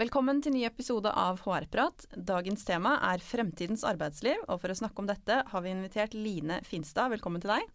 Velkommen 0.00 0.38
til 0.40 0.54
ny 0.54 0.62
episode 0.64 1.10
av 1.12 1.42
HR-prat. 1.44 2.06
Dagens 2.16 2.62
tema 2.64 2.94
er 3.04 3.20
fremtidens 3.20 3.82
arbeidsliv, 3.84 4.38
og 4.46 4.62
for 4.62 4.72
å 4.72 4.76
snakke 4.78 5.02
om 5.02 5.10
dette 5.10 5.42
har 5.50 5.60
vi 5.60 5.74
invitert 5.74 6.16
Line 6.16 6.56
Finstad. 6.64 7.10
Velkommen 7.12 7.42
til 7.42 7.52
deg. 7.52 7.66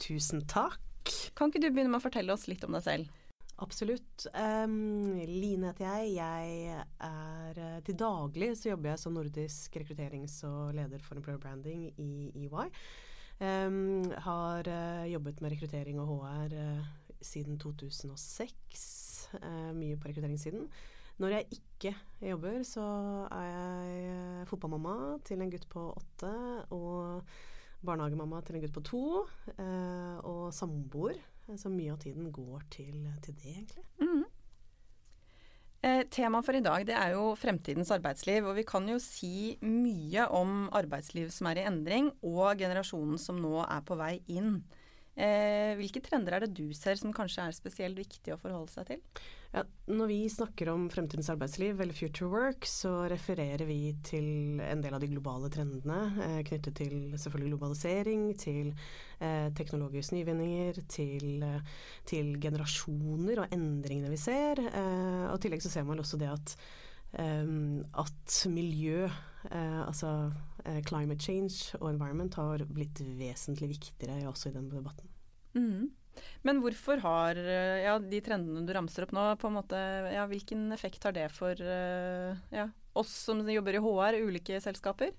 Tusen 0.00 0.46
takk. 0.48 1.12
Kan 1.36 1.52
ikke 1.52 1.60
du 1.60 1.68
begynne 1.68 1.92
med 1.92 2.00
å 2.00 2.06
fortelle 2.06 2.32
oss 2.32 2.48
litt 2.48 2.64
om 2.64 2.72
deg 2.78 2.86
selv? 2.86 3.12
Absolutt. 3.60 4.24
Um, 4.32 5.20
Line 5.28 5.68
heter 5.68 5.90
jeg. 5.90 6.16
Jeg 6.16 6.80
er 7.04 7.60
uh, 7.60 7.78
Til 7.84 8.00
daglig 8.00 8.54
så 8.56 8.72
jobber 8.72 8.94
jeg 8.94 9.04
som 9.04 9.18
nordisk 9.20 9.80
rekrutterings- 9.82 10.40
og 10.48 10.72
leder 10.80 11.04
for 11.04 11.20
employer 11.20 11.42
branding 11.42 11.90
i 12.00 12.30
EY. 12.48 12.68
Um, 13.44 14.06
har 14.24 14.72
uh, 14.72 15.04
jobbet 15.12 15.44
med 15.44 15.58
rekruttering 15.58 16.00
og 16.00 16.16
HR 16.16 16.60
uh, 16.62 16.92
siden 17.20 17.60
2006. 17.60 18.94
mye 19.76 19.98
på 20.00 20.08
rekrutteringssiden. 20.08 20.70
Når 21.18 21.34
jeg 21.34 21.58
ikke 21.58 21.94
jobber, 22.22 22.62
så 22.66 22.84
er 23.34 23.46
jeg 23.50 24.48
fotballmamma 24.50 25.18
til 25.26 25.42
en 25.42 25.50
gutt 25.50 25.66
på 25.70 25.84
åtte. 25.98 26.32
Og 26.74 27.22
barnehagemamma 27.82 28.42
til 28.46 28.58
en 28.58 28.66
gutt 28.66 28.76
på 28.76 28.84
to. 28.86 29.04
og 30.28 30.54
samboer 30.54 31.18
så 31.56 31.70
mye 31.72 31.94
av 31.94 32.02
tiden 32.02 32.28
går 32.34 32.66
til, 32.70 33.06
til 33.24 33.36
det, 33.40 33.54
egentlig. 33.54 33.84
Mm. 34.02 34.26
Eh, 35.78 36.02
Temaet 36.10 36.44
for 36.44 36.58
i 36.58 36.62
dag 36.64 36.82
det 36.88 36.96
er 36.98 37.14
jo 37.14 37.30
fremtidens 37.38 37.92
arbeidsliv. 37.94 38.46
Og 38.50 38.58
vi 38.58 38.66
kan 38.68 38.88
jo 38.90 38.98
si 39.02 39.56
mye 39.62 40.26
om 40.34 40.66
arbeidsliv 40.76 41.30
som 41.34 41.48
er 41.50 41.62
i 41.62 41.68
endring, 41.70 42.10
og 42.22 42.58
generasjonen 42.60 43.20
som 43.20 43.40
nå 43.42 43.62
er 43.64 43.84
på 43.86 43.98
vei 43.98 44.18
inn. 44.26 44.58
Eh, 45.18 45.74
hvilke 45.74 45.98
trender 46.04 46.36
er 46.36 46.44
det 46.44 46.54
du 46.54 46.68
ser 46.76 46.94
som 46.98 47.10
kanskje 47.14 47.48
er 47.48 47.56
spesielt 47.56 47.98
viktig 47.98 48.30
å 48.30 48.38
forholde 48.38 48.70
seg 48.70 48.92
til? 48.92 49.00
Ja, 49.50 49.62
når 49.88 50.10
vi 50.10 50.18
snakker 50.30 50.68
om 50.70 50.84
fremtidens 50.92 51.30
arbeidsliv, 51.32 51.80
eller 51.80 51.96
future 51.96 52.28
work, 52.30 52.66
så 52.68 52.92
refererer 53.10 53.64
vi 53.66 53.94
til 54.04 54.60
en 54.60 54.82
del 54.84 54.94
av 54.94 55.00
de 55.02 55.08
globale 55.10 55.48
trendene 55.50 55.98
eh, 56.22 56.40
knyttet 56.46 56.76
til 56.78 56.98
selvfølgelig 57.16 57.54
globalisering, 57.54 58.26
til 58.38 58.74
eh, 59.18 59.48
teknologiske 59.58 60.18
nyvinninger, 60.18 60.82
til, 60.92 61.40
eh, 61.48 61.80
til, 62.06 62.36
generasjoner 62.44 63.42
og 63.42 63.56
endringene 63.56 64.12
vi 64.12 64.20
ser. 64.20 64.60
Eh, 64.68 65.24
og 65.32 65.38
I 65.40 65.46
tillegg 65.46 65.64
så 65.64 65.72
ser 65.72 65.88
man 65.88 66.04
også 66.04 66.20
det 66.20 66.28
at, 66.30 66.54
eh, 67.24 67.56
at 68.04 68.38
miljø, 68.52 69.08
altså 69.48 70.28
climate 70.86 71.22
change 71.22 71.78
og 71.80 71.90
environment, 71.92 72.34
har 72.38 72.64
blitt 72.68 73.00
vesentlig 73.18 73.72
viktigere 73.76 74.28
også 74.30 74.50
i 74.50 74.56
den 74.56 74.68
debatten. 74.72 75.08
Mm. 75.54 75.88
Men 76.42 76.60
hvorfor 76.64 76.98
har 77.04 77.38
ja, 77.38 77.94
de 78.02 78.20
trendene 78.24 78.66
du 78.66 78.72
ramser 78.74 79.06
opp 79.06 79.14
nå, 79.14 79.24
på 79.38 79.50
en 79.50 79.58
måte, 79.60 79.78
ja, 80.10 80.26
hvilken 80.30 80.66
effekt 80.74 81.06
har 81.06 81.14
det 81.14 81.28
for 81.30 81.54
ja, 81.62 82.68
oss 82.98 83.12
som 83.28 83.44
jobber 83.46 83.78
i 83.78 83.82
HR, 83.84 84.18
ulike 84.26 84.58
selskaper? 84.64 85.14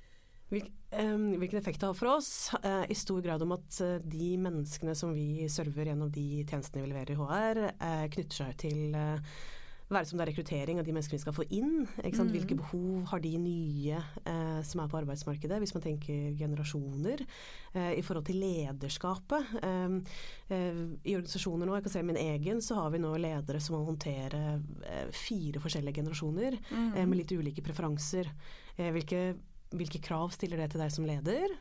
Hvilken 0.50 1.60
effekt 1.60 1.80
det 1.80 1.88
har 1.88 1.96
for 1.96 2.18
oss? 2.18 2.50
I 2.90 2.98
stor 2.98 3.22
grad 3.24 3.44
om 3.46 3.54
at 3.56 3.80
de 4.02 4.30
menneskene 4.42 4.96
som 4.98 5.14
vi 5.16 5.46
server 5.52 5.92
gjennom 5.92 6.12
de 6.12 6.44
tjenestene 6.50 6.84
vi 6.84 6.92
leverer 6.92 7.14
i 7.14 7.20
HR, 7.20 7.62
knytter 8.16 8.40
seg 8.42 8.60
til 8.66 9.00
være 9.90 10.06
som 10.06 10.20
det 10.20 10.26
er 10.26 10.30
rekruttering 10.32 10.80
av 10.80 10.86
de 10.86 10.94
menneskene 10.94 11.18
vi 11.18 11.24
skal 11.24 11.36
få 11.36 11.46
inn. 11.56 11.88
Mm. 11.98 12.30
Hvilke 12.34 12.58
behov 12.60 13.10
har 13.10 13.24
de 13.24 13.34
nye 13.42 13.98
eh, 13.98 14.62
som 14.68 14.84
er 14.84 14.92
på 14.92 15.00
arbeidsmarkedet, 15.02 15.60
hvis 15.64 15.74
man 15.76 15.86
tenker 15.86 16.38
generasjoner. 16.38 17.26
Eh, 17.74 17.92
I 17.98 18.06
forhold 18.06 18.28
til 18.30 18.42
lederskapet. 18.44 19.58
Eh, 19.66 20.00
eh 20.54 20.80
I 21.10 21.18
organisasjoner 21.18 21.66
nå, 21.66 21.78
jeg 21.78 21.88
kan 21.88 21.96
se 21.98 22.06
min 22.06 22.22
egen, 22.22 22.62
så 22.62 22.78
har 22.84 22.94
vi 22.94 23.02
nå 23.02 23.16
ledere 23.18 23.62
som 23.64 23.78
må 23.78 23.84
håndtere 23.88 24.62
eh, 24.86 25.06
fire 25.16 25.62
forskjellige 25.64 26.04
generasjoner 26.04 26.60
mm. 26.70 26.90
med 27.06 27.18
litt 27.24 27.38
ulike 27.38 27.66
preferanser. 27.66 28.30
hvilke 28.78 29.36
hvilke 29.70 30.00
krav 30.02 30.32
stiller 30.34 30.58
det 30.58 30.72
til 30.72 30.82
deg 30.82 30.90
som 30.90 31.06
leder, 31.06 31.52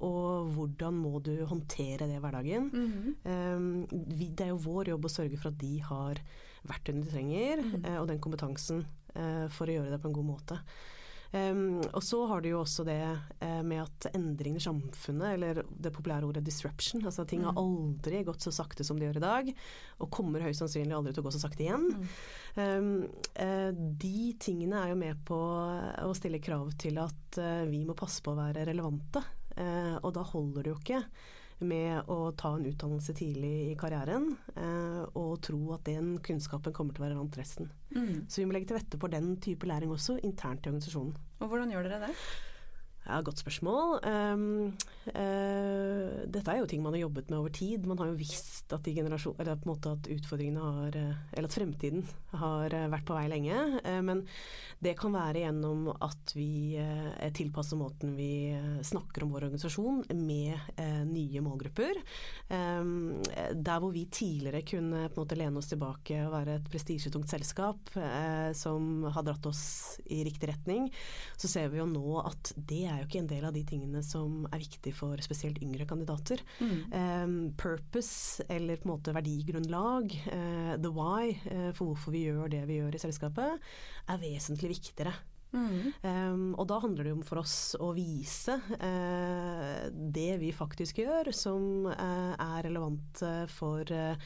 og 0.00 0.46
hvordan 0.54 0.94
må 0.96 1.18
du 1.20 1.44
håndtere 1.44 2.06
det 2.08 2.16
i 2.16 2.22
hverdagen. 2.22 2.70
Mm 2.72 3.16
-hmm. 3.20 4.34
det 4.34 4.40
er 4.40 4.48
jo 4.48 4.64
vår 4.64 4.88
jobb 4.88 5.04
å 5.04 5.12
sørge 5.12 5.36
for 5.36 5.48
at 5.48 5.58
de 5.58 5.78
har 5.82 6.22
verktøyene 6.68 7.04
de 7.04 7.12
trenger, 7.12 7.62
mm. 7.64 7.88
og 8.00 8.10
den 8.10 8.20
kompetansen 8.24 8.84
eh, 9.14 9.46
for 9.52 9.68
å 9.68 9.78
gjøre 9.78 9.94
det 9.94 10.00
på 10.02 10.10
en 10.10 10.18
god 10.18 10.30
måte. 10.32 10.60
Um, 11.34 11.80
og 11.90 12.02
så 12.06 12.20
har 12.30 12.44
du 12.44 12.52
jo 12.52 12.60
også 12.60 12.84
det 12.86 13.00
uh, 13.02 13.62
med 13.66 13.80
at 13.82 14.06
endringene 14.14 14.60
i 14.60 14.62
samfunnet, 14.62 15.32
eller 15.34 15.64
det 15.66 15.90
populære 15.94 16.28
ordet 16.28 16.44
'disruption', 16.46 17.02
altså 17.02 17.24
ting 17.26 17.42
har 17.42 17.56
mm. 17.56 17.58
aldri 17.58 18.20
gått 18.22 18.44
så 18.44 18.52
sakte 18.54 18.86
som 18.86 19.00
de 19.00 19.08
gjør 19.08 19.18
i 19.18 19.24
dag, 19.24 19.50
og 19.98 20.12
kommer 20.14 20.44
høyst 20.46 20.62
sannsynlig 20.62 20.94
aldri 20.94 21.14
til 21.14 21.24
å 21.24 21.26
gå 21.26 21.34
så 21.34 21.42
sakte 21.42 21.66
igjen. 21.66 21.88
Mm. 21.90 22.04
Um, 22.54 22.92
uh, 23.34 23.70
de 23.74 24.18
tingene 24.38 24.84
er 24.84 24.92
jo 24.92 25.00
med 25.00 25.24
på 25.26 25.40
å 26.06 26.14
stille 26.14 26.42
krav 26.44 26.70
til 26.78 27.02
at 27.02 27.40
uh, 27.42 27.64
vi 27.66 27.82
må 27.88 27.98
passe 27.98 28.22
på 28.22 28.30
å 28.30 28.38
være 28.38 28.68
relevante, 28.70 29.24
og 29.54 30.08
da 30.16 30.22
holder 30.26 30.64
det 30.64 30.70
jo 30.72 30.78
ikke 30.80 30.96
med 31.62 32.10
å 32.10 32.32
ta 32.38 32.54
en 32.56 32.66
utdannelse 32.66 33.14
tidlig 33.16 33.52
i 33.70 33.76
karrieren 33.78 34.30
eh, 34.56 35.02
og 35.14 35.36
tro 35.44 35.60
at 35.76 35.84
den 35.86 36.16
kunnskapen 36.24 36.74
kommer 36.74 36.96
til 36.96 37.04
å 37.04 37.06
være 37.06 37.18
vant 37.20 37.38
resten. 37.38 37.70
Mm. 37.94 38.24
Så 38.28 38.40
vi 38.40 38.48
må 38.48 38.56
legge 38.56 38.72
til 38.72 38.80
rette 38.80 39.00
for 39.00 39.12
den 39.12 39.36
type 39.44 39.68
læring 39.68 39.92
også 39.94 40.18
internt 40.26 40.66
i 40.66 40.72
organisasjonen. 40.72 41.14
Og 41.40 41.52
hvordan 41.52 41.72
gjør 41.74 41.88
dere 41.88 42.08
det? 42.08 42.16
Ja, 43.04 43.18
Godt 43.20 43.42
spørsmål. 43.42 43.98
Um, 44.08 44.44
uh, 45.12 46.12
dette 46.24 46.48
er 46.48 46.62
jo 46.62 46.68
ting 46.68 46.80
man 46.80 46.94
har 46.96 47.02
jobbet 47.02 47.28
med 47.28 47.36
over 47.36 47.52
tid. 47.52 47.84
Man 47.84 47.98
har 48.00 48.08
jo 48.08 48.16
visst 48.16 48.72
at, 48.72 48.86
at 48.88 50.08
utfordringene 50.08 50.60
har 50.64 50.96
eh, 50.96 51.18
Eller 51.36 51.48
at 51.50 51.56
fremtiden 51.56 52.06
har 52.32 52.72
eh, 52.72 52.86
vært 52.88 53.04
på 53.04 53.16
vei 53.16 53.26
lenge. 53.28 53.58
Uh, 53.84 54.00
men 54.00 54.22
det 54.80 54.94
kan 54.96 55.12
være 55.12 55.42
gjennom 55.42 55.90
at 55.92 56.32
vi 56.32 56.80
uh, 56.80 57.28
tilpasser 57.36 57.76
måten 57.76 58.14
vi 58.16 58.56
snakker 58.84 59.24
om 59.24 59.34
vår 59.34 59.48
organisasjon 59.50 60.02
med 60.16 60.80
nye 61.08 61.42
målgrupper. 61.44 62.00
Um, 62.48 63.20
der 63.52 63.80
hvor 63.82 63.92
vi 63.92 64.06
tidligere 64.12 64.64
kunne 64.64 65.06
på 65.10 65.18
en 65.18 65.22
måte 65.22 65.38
lene 65.38 65.60
oss 65.60 65.68
tilbake 65.70 66.18
og 66.24 66.32
være 66.34 66.58
et 66.58 66.72
prestisjetungt 66.72 67.30
selskap 67.30 67.92
som 68.56 69.06
har 69.12 69.24
dratt 69.26 69.46
oss 69.48 69.64
i 70.12 70.22
riktig 70.26 70.50
retning, 70.50 70.88
så 71.40 71.50
ser 71.50 71.70
vi 71.72 71.80
jo 71.80 71.88
nå 71.88 72.18
at 72.22 72.52
det 72.56 72.93
er 72.94 73.02
jo 73.02 73.08
ikke 73.08 73.20
en 73.22 73.30
del 73.30 73.44
av 73.48 73.54
de 73.56 73.64
tingene 73.66 74.02
som 74.06 74.44
er 74.50 74.62
viktig 74.62 74.94
for 74.96 75.20
spesielt 75.24 75.60
yngre 75.64 75.86
kandidater. 75.90 76.42
Mm. 76.60 76.78
Um, 76.94 77.36
purpose, 77.60 78.44
eller 78.48 78.80
på 78.80 78.88
en 78.88 78.94
måte 78.94 79.14
verdigrunnlag, 79.16 80.16
uh, 80.30 80.74
the 80.80 80.92
why, 80.94 81.34
uh, 81.50 81.70
for 81.76 81.92
hvorfor 81.92 82.14
vi 82.14 82.26
gjør 82.28 82.50
det 82.52 82.64
vi 82.70 82.80
gjør 82.80 82.96
i 82.96 83.04
selskapet, 83.04 83.70
er 84.08 84.22
vesentlig 84.22 84.74
viktigere. 84.76 85.14
Mm. 85.54 85.92
Um, 86.02 86.46
og 86.58 86.66
da 86.66 86.80
handler 86.82 87.06
det 87.06 87.12
om 87.14 87.22
for 87.26 87.44
oss 87.44 87.76
å 87.78 87.92
vise 87.94 88.56
uh, 88.58 89.84
det 89.92 90.32
vi 90.40 90.50
faktisk 90.54 91.04
gjør, 91.04 91.30
som 91.36 91.86
er 91.94 92.64
relevant 92.66 93.22
for 93.54 93.94
Eh, 93.94 94.16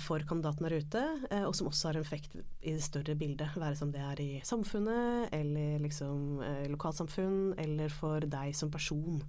for 0.00 0.24
kandidatene 0.24 0.70
der 0.70 0.80
ute, 0.80 1.02
eh, 1.30 1.44
og 1.44 1.52
som 1.56 1.68
også 1.68 1.90
har 1.90 1.98
en 1.98 2.06
effekt 2.06 2.36
i 2.36 2.72
det 2.72 2.84
større 2.84 3.16
bildet. 3.18 3.56
Være 3.60 3.76
som 3.76 3.92
det 3.92 4.00
er 4.00 4.22
i 4.24 4.30
samfunnet, 4.44 5.28
eller 5.36 5.82
liksom 5.84 6.40
eh, 6.44 6.64
lokalsamfunn, 6.72 7.54
eller 7.60 7.92
for 7.92 8.24
deg 8.24 8.56
som 8.56 8.72
person. 8.72 9.20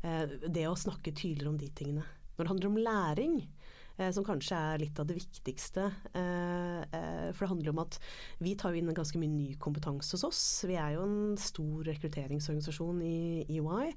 Det 0.00 0.62
å 0.64 0.76
snakke 0.80 1.12
tydeligere 1.12 1.50
om 1.50 1.58
de 1.60 1.66
tingene. 1.76 2.02
Når 2.36 2.46
det 2.46 2.50
handler 2.54 2.68
om 2.70 2.78
læring, 2.80 3.34
som 4.16 4.24
kanskje 4.24 4.56
er 4.56 4.80
litt 4.80 4.96
av 4.96 5.04
det 5.10 5.18
viktigste. 5.18 5.82
For 6.14 7.42
det 7.42 7.50
handler 7.50 7.74
om 7.74 7.82
at 7.82 7.98
vi 8.40 8.54
tar 8.56 8.78
inn 8.78 8.88
ganske 8.96 9.20
mye 9.20 9.28
ny 9.28 9.58
kompetanse 9.60 10.16
hos 10.16 10.24
oss. 10.24 10.40
Vi 10.64 10.78
er 10.80 10.94
jo 10.94 11.04
en 11.04 11.36
stor 11.36 11.84
rekrutteringsorganisasjon 11.90 13.04
i 13.04 13.18
EY. 13.44 13.92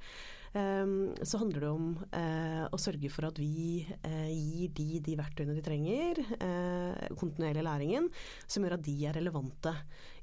Ehm, 0.53 1.15
så 1.25 1.39
handler 1.41 1.63
det 1.63 1.69
om 1.73 1.87
eh, 2.13 2.65
å 2.69 2.79
sørge 2.81 3.09
for 3.09 3.25
at 3.25 3.39
vi 3.41 3.81
eh, 4.05 4.29
gir 4.29 4.73
de 4.77 4.99
de 5.03 5.15
verktøyene 5.17 5.55
de 5.57 5.63
trenger, 5.65 6.21
eh, 6.37 7.07
kontinuerlig 7.17 7.65
læringen, 7.65 8.09
som 8.45 8.65
gjør 8.65 8.77
at 8.77 8.85
de 8.85 8.95
er 9.09 9.17
relevante. 9.17 9.73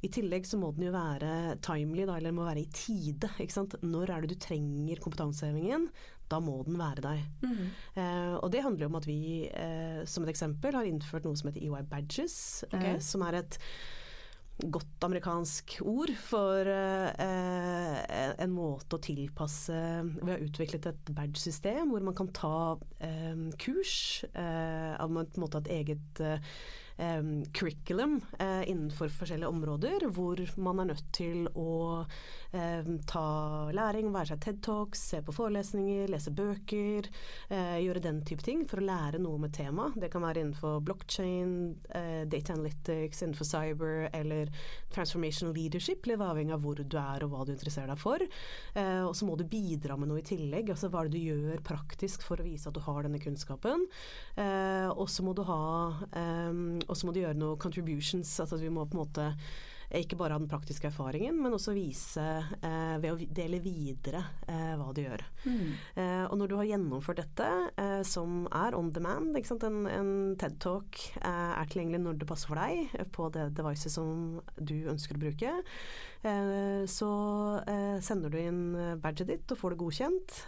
I 0.06 0.12
tillegg 0.15 0.47
så 0.47 0.61
må 0.61 0.71
den 0.77 0.87
jo 0.87 0.94
være 0.94 1.59
timely, 1.65 2.06
da, 2.06 2.17
eller 2.17 2.31
den 2.31 2.38
må 2.38 2.47
være 2.47 2.62
i 2.62 2.71
tide. 2.73 3.32
Når 3.82 4.15
er 4.15 4.23
det 4.23 4.32
du 4.37 4.41
trenger 4.47 5.03
kompetansehevingen? 5.03 5.88
Da 6.31 6.38
må 6.38 6.61
den 6.62 6.79
være 6.79 7.03
deg. 7.03 7.25
Mm. 7.43 7.65
Eh, 7.99 8.35
og 8.38 8.53
det 8.55 8.62
handler 8.62 8.87
jo 8.87 8.93
om 8.93 9.00
at 9.00 9.09
vi, 9.11 9.23
som 10.06 10.23
et 10.23 10.31
eksempel, 10.31 10.79
har 10.79 10.87
innført 10.87 11.27
noe 11.27 11.38
som 11.38 11.50
heter 11.50 11.67
EY 11.67 11.82
Badges, 11.91 12.37
okay. 12.71 13.00
som 13.03 13.27
er 13.27 13.43
et 13.43 13.59
godt 14.68 15.06
amerikansk 15.06 15.78
ord 15.86 16.12
for 16.20 16.68
eh, 16.68 18.34
en 18.44 18.52
måte 18.54 18.98
å 18.98 19.02
tilpasse 19.02 19.76
Vi 20.20 20.30
har 20.30 20.44
utviklet 20.44 20.90
et 20.90 21.12
badge-system 21.16 21.94
hvor 21.94 22.04
man 22.04 22.16
kan 22.18 22.30
ta 22.36 22.76
eh, 23.00 23.46
kurs 23.60 23.96
eh, 24.32 24.92
av 24.96 25.10
en 25.10 25.40
måte 25.40 25.62
et 25.64 25.72
eget 25.80 26.24
um, 27.00 27.44
curriculum 27.52 28.20
uh, 28.41 28.69
innenfor 28.70 29.08
forskjellige 29.08 29.49
områder, 29.49 30.06
hvor 30.14 30.41
man 30.56 30.81
er 30.81 30.91
nødt 30.93 31.06
til 31.17 31.47
å 31.58 32.05
um, 32.52 32.99
ta 33.08 33.25
læring, 33.75 34.11
være 34.12 34.32
seg 34.32 34.43
TED 34.44 34.61
Talks, 34.67 35.02
se 35.12 35.23
på 35.25 35.35
forelesninger, 35.35 36.11
lese 36.12 36.32
bøker, 36.37 37.08
uh, 37.52 37.79
gjøre 37.81 38.05
den 38.05 38.20
type 38.29 38.44
ting 38.47 38.67
for 38.69 38.82
å 38.82 38.88
lære 38.88 39.23
noe 39.23 39.41
med 39.41 39.55
tema. 39.56 39.88
Det 39.97 40.11
kan 40.12 40.25
være 40.25 40.44
innenfor 40.44 40.81
blockchain, 40.87 41.55
uh, 41.94 42.23
data 42.31 42.56
analytics, 42.56 43.25
innenfor 43.25 43.49
cyber 43.49 44.08
eller 44.17 44.53
transformational 44.94 45.56
leadership, 45.56 46.06
litt 46.06 46.20
avhengig 46.20 46.55
av 46.56 46.64
hvor 46.64 46.81
du 46.81 46.99
er 47.00 47.25
og 47.25 47.32
hva 47.32 47.46
du 47.46 47.55
interesserer 47.55 47.91
deg 47.91 48.00
for. 48.00 48.23
og 48.75 49.14
så 49.17 49.26
må 49.26 49.35
du 49.38 49.44
bidra 49.49 49.96
med 49.99 50.11
noe 50.11 50.20
i 50.20 50.26
tillegg. 50.26 50.70
altså 50.73 50.91
Hva 50.91 51.03
er 51.03 51.08
det 51.08 51.19
du 51.19 51.31
gjør 51.31 51.62
praktisk 51.64 52.25
for 52.26 52.41
å 52.41 52.44
vise 52.44 52.69
at 52.69 52.76
du 52.76 52.82
har 52.85 53.06
denne 53.06 53.20
kunnskapen. 53.23 53.87
og 54.37 55.06
så 55.11 55.25
må 55.25 55.32
du 55.37 55.43
ha 55.46 55.61
um, 56.50 56.81
og 56.90 56.98
så 56.98 57.06
må 57.06 57.14
du 57.14 57.22
gjøre 57.22 57.38
noe 57.38 57.58
contributions. 57.60 58.32
altså 58.42 58.58
Vi 58.60 58.72
må 58.72 58.87
på 58.87 58.98
en 58.98 59.04
måte 59.04 59.28
ikke 59.98 60.14
bare 60.20 60.37
ha 60.37 60.38
den 60.38 60.50
praktiske 60.50 60.87
erfaringen, 60.87 61.40
men 61.42 61.54
også 61.56 61.72
vise 61.75 62.22
eh, 62.22 62.96
ved 63.02 63.10
å 63.10 63.31
dele 63.34 63.58
videre 63.62 64.20
eh, 64.46 64.76
hva 64.78 64.92
du 64.94 65.00
gjør. 65.02 65.25
Mm. 65.42 65.72
Eh, 65.98 66.25
og 66.28 66.37
når 66.38 66.50
du 66.50 66.54
har 66.60 66.69
gjennomført 66.69 67.22
dette, 67.25 67.48
eh, 67.75 68.02
som 68.06 68.44
er 68.54 68.76
on 68.78 68.92
demand, 68.94 69.34
en, 69.34 69.81
en 69.90 70.12
TED-talk 70.38 71.00
eh, 71.19 71.50
er 71.56 71.72
tilgjengelig 71.72 72.02
når 72.04 72.22
det 72.22 72.31
passer 72.31 72.52
for 72.52 72.62
deg 72.62 73.10
på 73.16 73.28
det 73.34 73.48
devicet 73.58 73.94
som 73.96 74.38
du 74.54 74.76
ønsker 74.93 75.19
å 75.19 75.25
bruke, 75.25 75.58
eh, 76.22 76.86
så 76.86 77.12
sender 78.04 78.31
du 78.31 78.38
inn 78.38 78.64
badget 79.02 79.32
ditt 79.32 79.50
og 79.50 79.58
får 79.58 79.75
det 79.75 79.82
godkjent. 79.82 80.40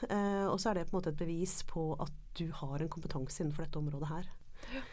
og 0.53 0.59
så 0.61 0.71
er 0.71 0.79
det 0.79 0.87
på 0.87 0.95
en 0.95 1.01
måte 1.01 1.11
et 1.11 1.19
bevis 1.19 1.59
på 1.67 1.93
at 2.03 2.15
du 2.39 2.47
har 2.63 2.79
en 2.81 2.91
kompetanse 2.93 3.43
innenfor 3.43 3.67
dette 3.67 3.81
området 3.81 4.13
her. 4.13 4.35
Ja. 4.73 4.85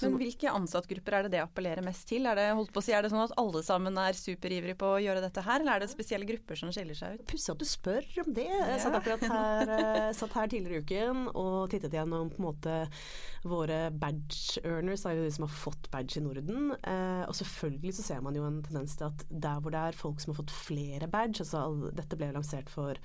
Men 0.00 0.16
hvilke 0.18 0.50
ansattgrupper 0.50 1.14
er 1.14 1.26
det 1.26 1.34
det 1.34 1.42
appellerer 1.42 1.84
mest 1.84 2.06
til? 2.08 2.26
Er 2.26 2.38
det, 2.38 2.46
holdt 2.56 2.72
på 2.74 2.80
å 2.80 2.84
si, 2.84 2.94
er 2.96 3.04
det 3.04 3.12
sånn 3.12 3.22
at 3.22 3.34
alle 3.38 3.62
sammen 3.66 3.98
er 4.00 4.16
superivrige 4.18 4.78
på 4.80 4.88
å 4.94 5.00
gjøre 5.02 5.22
dette 5.24 5.44
her, 5.44 5.60
eller 5.62 5.76
er 5.76 5.84
det 5.84 5.90
spesielle 5.92 6.28
grupper 6.28 6.58
som 6.58 6.72
skiller 6.74 6.98
seg 6.98 7.18
ut? 7.18 7.26
Pussig 7.30 7.52
at 7.52 7.60
du 7.60 7.68
spør 7.68 8.08
om 8.24 8.32
det. 8.38 8.48
Jeg 8.48 8.80
satt 8.82 8.96
akkurat 8.98 9.26
her, 9.28 9.72
eh, 9.76 10.08
satt 10.16 10.38
her 10.38 10.50
tidligere 10.52 10.80
i 10.80 10.86
uken 10.86 11.28
og 11.32 11.68
tittet 11.72 11.94
gjennom 11.98 12.32
på 12.32 12.42
en 12.42 12.48
måte 12.48 12.78
våre 13.46 13.84
badge 13.90 14.62
earners, 14.64 15.04
er 15.06 15.18
jo 15.18 15.26
de 15.26 15.34
som 15.36 15.46
har 15.46 15.54
fått 15.54 15.90
badge 15.92 16.18
i 16.18 16.24
Norden. 16.24 16.72
Eh, 16.80 17.22
og 17.28 17.36
selvfølgelig 17.38 17.98
så 17.98 18.08
ser 18.08 18.24
man 18.24 18.38
jo 18.38 18.48
en 18.48 18.62
tendens 18.64 18.96
til 18.98 19.10
at 19.10 19.26
der 19.30 19.62
hvor 19.62 19.74
det 19.74 19.84
er 19.86 20.02
folk 20.02 20.22
som 20.22 20.32
har 20.32 20.42
fått 20.42 20.56
flere 20.56 21.10
badge, 21.10 21.44
altså 21.44 21.92
dette 21.92 22.18
ble 22.18 22.32
lansert 22.34 22.72
for 22.72 22.98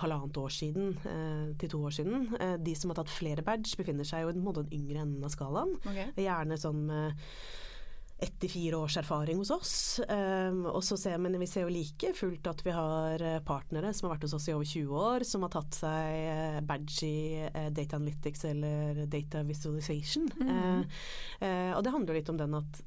halvannet 0.00 0.40
år 0.40 0.52
siden 0.54 0.96
eh, 1.04 1.52
til 1.60 1.72
to 1.74 1.82
år 1.84 1.94
siden. 1.98 2.26
Eh, 2.40 2.56
de 2.62 2.74
som 2.78 2.92
har 2.92 3.02
tatt 3.02 3.12
flere 3.12 3.44
badge, 3.46 3.76
befinner 3.76 4.08
seg 4.08 4.24
jo 4.24 4.32
i 4.32 4.36
en 4.36 4.50
den 4.62 4.72
yngre 4.72 5.04
enden 5.04 5.24
av 5.24 5.34
skalaen. 5.34 5.76
Okay. 5.84 6.12
Gjerne 6.24 6.56
sånn 6.60 6.84
ett 8.16 8.38
til 8.40 8.48
fire 8.48 8.78
års 8.80 8.96
erfaring 8.96 9.36
hos 9.42 9.50
oss. 9.52 9.74
Um, 10.08 10.62
og 10.70 10.80
så 10.84 10.96
ser, 10.96 11.18
men 11.20 11.36
vi 11.36 11.48
ser 11.50 11.66
jo 11.66 11.72
like 11.72 12.14
fullt 12.16 12.48
at 12.48 12.62
vi 12.64 12.72
har 12.72 13.20
eh, 13.20 13.42
partnere 13.44 13.92
som 13.92 14.08
har 14.08 14.14
vært 14.14 14.24
hos 14.24 14.36
oss 14.38 14.48
i 14.48 14.54
over 14.56 14.64
20 14.64 15.02
år, 15.10 15.26
som 15.28 15.44
har 15.44 15.52
tatt 15.52 15.76
seg 15.82 16.16
eh, 16.32 16.58
badge 16.64 17.04
i 17.04 17.44
data 17.76 18.00
analytics 18.00 18.46
eller 18.48 19.04
data 19.12 19.44
visualization. 19.44 20.30
Mm. 20.40 20.48
Uh, 20.48 21.00
uh, 21.44 21.72
og 21.76 21.84
det 21.84 21.92
handler 21.92 22.20
litt 22.20 22.32
om 22.32 22.40
den 22.40 22.56
at 22.56 22.80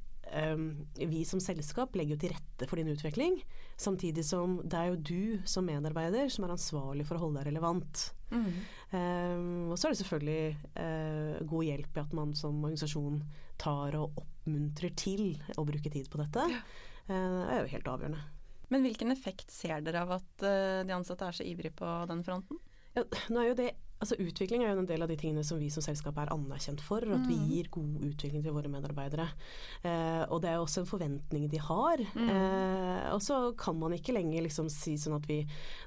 vi 1.10 1.24
som 1.26 1.42
selskap 1.44 1.96
legger 1.98 2.16
jo 2.16 2.22
til 2.22 2.34
rette 2.36 2.68
for 2.70 2.80
din 2.80 2.92
utvikling, 2.92 3.40
samtidig 3.80 4.26
som 4.28 4.60
det 4.64 4.78
er 4.78 4.92
jo 4.92 5.02
du 5.10 5.48
som 5.50 5.68
medarbeider 5.68 6.30
som 6.34 6.46
er 6.46 6.54
ansvarlig 6.56 7.06
for 7.08 7.18
å 7.18 7.24
holde 7.24 7.42
deg 7.42 7.50
relevant. 7.50 8.04
Mm. 8.30 8.50
Um, 8.92 9.72
og 9.74 9.78
så 9.80 9.88
er 9.88 9.94
det 9.94 10.02
selvfølgelig 10.04 10.58
uh, 10.78 11.46
god 11.50 11.68
hjelp 11.70 11.98
i 11.98 12.04
at 12.04 12.16
man 12.18 12.34
som 12.38 12.60
organisasjon 12.62 13.22
tar 13.60 13.98
og 14.00 14.20
oppmuntrer 14.22 14.94
til 14.98 15.24
å 15.58 15.66
bruke 15.68 15.92
tid 15.94 16.10
på 16.12 16.22
dette. 16.22 16.46
Ja. 16.54 16.62
Uh, 17.10 17.16
det 17.16 17.56
er 17.56 17.62
jo 17.64 17.74
helt 17.74 17.92
avgjørende. 17.96 18.26
Men 18.70 18.86
hvilken 18.86 19.14
effekt 19.16 19.50
ser 19.54 19.82
dere 19.82 20.06
av 20.06 20.18
at 20.20 20.46
uh, 20.46 20.82
de 20.86 20.94
ansatte 20.94 21.26
er 21.26 21.40
så 21.40 21.48
ivrige 21.48 21.74
på 21.80 21.94
den 22.10 22.22
fronten? 22.26 22.62
Ja, 22.96 23.06
nå 23.34 23.42
er 23.42 23.52
jo 23.52 23.58
det 23.58 23.72
Altså 24.00 24.16
Utvikling 24.24 24.64
er 24.64 24.72
jo 24.72 24.80
en 24.80 24.88
del 24.88 25.04
av 25.04 25.12
de 25.12 25.18
tingene 25.20 25.44
som 25.44 25.60
vi 25.60 25.68
som 25.74 25.84
selskap 25.84 26.18
er 26.22 26.32
anerkjent 26.32 26.80
for. 26.84 27.04
At 27.04 27.26
vi 27.28 27.36
mm. 27.36 27.48
gir 27.52 27.70
god 27.74 28.06
utvikling 28.08 28.44
til 28.46 28.56
våre 28.56 28.72
medarbeidere. 28.72 29.28
Eh, 29.84 30.24
og 30.30 30.40
det 30.44 30.52
er 30.52 30.56
jo 30.58 30.66
også 30.66 30.84
en 30.84 30.90
forventning 30.90 31.50
de 31.52 31.60
har. 31.64 32.04
Mm. 32.16 32.30
Eh, 32.32 33.10
og 33.12 33.24
så 33.26 33.42
kan 33.60 33.76
man 33.80 33.98
ikke 33.98 34.16
lenger 34.16 34.46
liksom 34.48 34.72
si 34.72 34.96
sånn 35.00 35.18
at 35.20 35.28
vi 35.28 35.42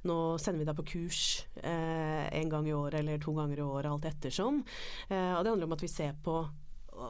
nå 0.08 0.18
sender 0.36 0.60
vi 0.60 0.68
deg 0.68 0.78
på 0.80 0.88
kurs 0.92 1.22
eh, 1.62 2.28
en 2.28 2.52
gang 2.52 2.68
i 2.68 2.76
året 2.76 3.00
eller 3.00 3.22
to 3.22 3.32
ganger 3.36 3.62
i 3.62 3.66
året, 3.66 3.88
alt 3.92 4.10
ettersom. 4.12 4.60
Eh, 5.08 5.32
og 5.32 5.40
det 5.40 5.54
handler 5.54 5.70
om 5.70 5.76
at 5.78 5.86
vi 5.86 5.92
ser 5.92 6.12
på 6.24 6.42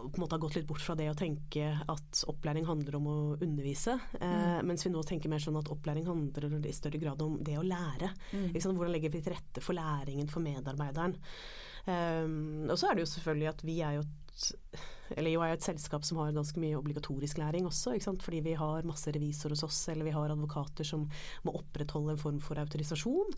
på 0.09 0.19
en 0.19 0.25
måte 0.25 0.37
har 0.37 0.43
gått 0.43 0.57
litt 0.59 0.69
bort 0.69 0.83
fra 0.85 0.97
det 0.99 1.09
å 1.11 1.17
tenke 1.19 1.69
at 1.81 2.23
opplæring 2.31 2.67
handler 2.69 2.99
om 2.99 3.09
å 3.11 3.17
undervise, 3.39 3.99
eh, 4.21 4.37
mm. 4.37 4.69
mens 4.69 4.87
vi 4.87 4.93
nå 4.95 5.03
tenker 5.07 5.33
mer 5.33 5.43
sånn 5.43 5.59
at 5.61 5.71
opplæring 5.73 6.07
handler 6.09 6.57
i 6.67 6.77
større 6.77 7.01
grad 7.03 7.23
om 7.25 7.39
det 7.45 7.59
å 7.61 7.67
lære. 7.67 8.13
Mm. 8.33 8.49
Hvordan 8.57 8.95
legger 8.95 9.13
vi 9.13 9.23
til 9.23 9.37
rette 9.37 9.65
for 9.65 9.79
læringen 9.79 10.31
for 10.33 10.45
medarbeideren. 10.45 11.17
Um, 11.83 12.69
og 12.71 12.77
så 12.79 12.89
er 12.89 12.95
det 12.95 13.07
jo 13.07 13.13
selvfølgelig 13.15 13.49
at 13.51 13.65
vi 13.67 13.81
er 13.83 13.97
jo 13.99 14.05
et 14.07 14.53
eller 15.17 15.35
jo 15.35 15.43
er 15.45 15.53
et 15.53 15.65
selskap 15.65 16.05
som 16.07 16.21
har 16.23 16.33
ganske 16.33 16.61
mye 16.61 16.79
obligatorisk 16.79 17.37
læring 17.41 17.67
også, 17.69 17.95
fordi 18.23 18.41
vi 18.41 18.55
har 18.57 18.87
masse 18.89 19.13
revisor 19.13 19.53
hos 19.53 19.65
oss, 19.67 19.81
eller 19.93 20.07
vi 20.07 20.15
har 20.15 20.33
advokater 20.33 20.87
som 20.89 21.09
må 21.45 21.53
opprettholde 21.59 22.15
en 22.15 22.23
form 22.23 22.39
for 22.41 22.61
autorisasjon. 22.63 23.35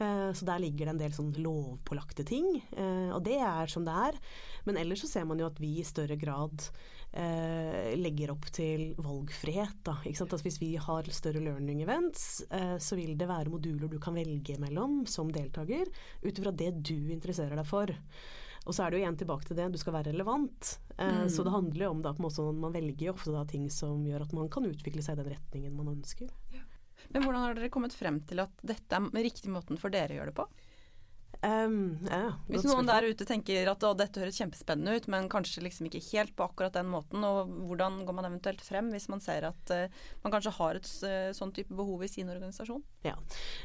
Uh, 0.00 0.32
så 0.32 0.48
der 0.48 0.62
ligger 0.64 0.86
det 0.86 0.94
en 0.94 1.02
del 1.02 1.16
sånn 1.16 1.34
lovpålagte 1.36 2.24
ting, 2.28 2.48
uh, 2.78 3.12
og 3.16 3.22
det 3.28 3.38
er 3.44 3.68
som 3.68 3.84
det 3.84 3.96
er. 4.08 4.20
Men 4.64 4.80
ellers 4.80 5.04
så 5.04 5.12
ser 5.12 5.28
man 5.28 5.40
jo 5.40 5.50
at 5.50 5.60
vi 5.60 5.78
i 5.78 5.86
større 5.86 6.16
grad 6.16 6.70
eh, 7.12 7.94
legger 7.98 8.32
opp 8.34 8.48
til 8.54 8.92
valgfrihet. 8.98 9.78
Da, 9.86 9.98
altså 10.04 10.40
hvis 10.44 10.60
vi 10.62 10.74
har 10.80 11.08
større 11.14 11.44
learning 11.44 11.84
events, 11.84 12.42
så 12.78 12.98
vil 12.98 13.16
det 13.18 13.28
være 13.30 13.52
moduler 13.52 13.88
du 13.88 13.98
kan 14.02 14.16
velge 14.18 14.58
mellom 14.60 15.04
som 15.08 15.30
deltaker, 15.32 15.88
ut 16.24 16.38
ifra 16.38 16.52
det 16.52 16.74
du 16.82 17.10
interesserer 17.14 17.56
deg 17.58 17.68
for. 17.68 17.94
Og 18.68 18.74
så 18.76 18.84
er 18.84 18.90
det 18.90 18.98
jo 18.98 19.04
igjen 19.04 19.16
tilbake 19.16 19.48
til 19.48 19.56
det, 19.56 19.70
du 19.72 19.80
skal 19.80 19.94
være 19.96 20.12
relevant. 20.12 20.74
Eh, 20.98 21.22
mm. 21.22 21.28
Så 21.32 21.44
det 21.46 21.54
handler 21.54 21.86
jo 21.86 21.92
om 21.94 22.02
da, 22.04 22.12
måte, 22.20 22.44
man 22.52 22.74
velger 22.74 23.06
jo 23.06 23.14
ofte 23.14 23.32
da, 23.32 23.44
ting 23.48 23.68
som 23.72 24.02
gjør 24.04 24.26
at 24.26 24.34
man 24.36 24.50
kan 24.52 24.66
utvikle 24.68 25.04
seg 25.04 25.16
i 25.16 25.22
den 25.22 25.32
retningen 25.32 25.76
man 25.78 25.94
ønsker. 25.94 26.28
Ja. 26.52 26.64
Men 27.14 27.24
hvordan 27.24 27.46
har 27.46 27.56
dere 27.56 27.70
kommet 27.72 27.96
frem 27.96 28.20
til 28.28 28.42
at 28.42 28.66
dette 28.66 29.00
er 29.00 29.24
riktig 29.24 29.48
måten 29.54 29.80
for 29.80 29.94
dere 29.94 30.12
å 30.12 30.18
gjøre 30.18 30.34
det 30.34 30.36
på? 30.36 30.48
Um, 31.38 32.00
ja, 32.10 32.32
Hvis 32.50 32.64
noen 32.66 32.88
der 32.88 33.04
ute 33.06 33.22
tenker 33.28 33.68
at 33.70 33.84
å, 33.86 33.92
dette 33.94 34.18
høres 34.18 34.38
kjempespennende 34.40 34.96
ut, 34.98 35.04
men 35.12 35.28
kanskje 35.30 35.62
liksom 35.62 35.86
ikke 35.86 36.00
helt 36.08 36.32
på 36.34 36.48
akkurat 36.48 36.74
den 36.74 36.88
måten, 36.90 37.22
og 37.22 37.52
hvordan 37.68 38.00
går 38.08 38.16
man 38.16 38.26
eventuelt 38.26 38.64
frem 38.66 38.88
hvis 38.90 39.06
man 39.12 39.22
ser 39.22 39.46
at 39.46 39.72
uh, 39.74 40.00
man 40.24 40.34
kanskje 40.34 40.56
har 40.56 40.80
et 40.80 40.90
uh, 41.06 41.30
sånn 41.36 41.52
type 41.54 41.74
behov 41.78 42.02
i 42.02 42.10
sin 42.10 42.32
organisasjon? 42.32 42.82
Ja. 43.06 43.14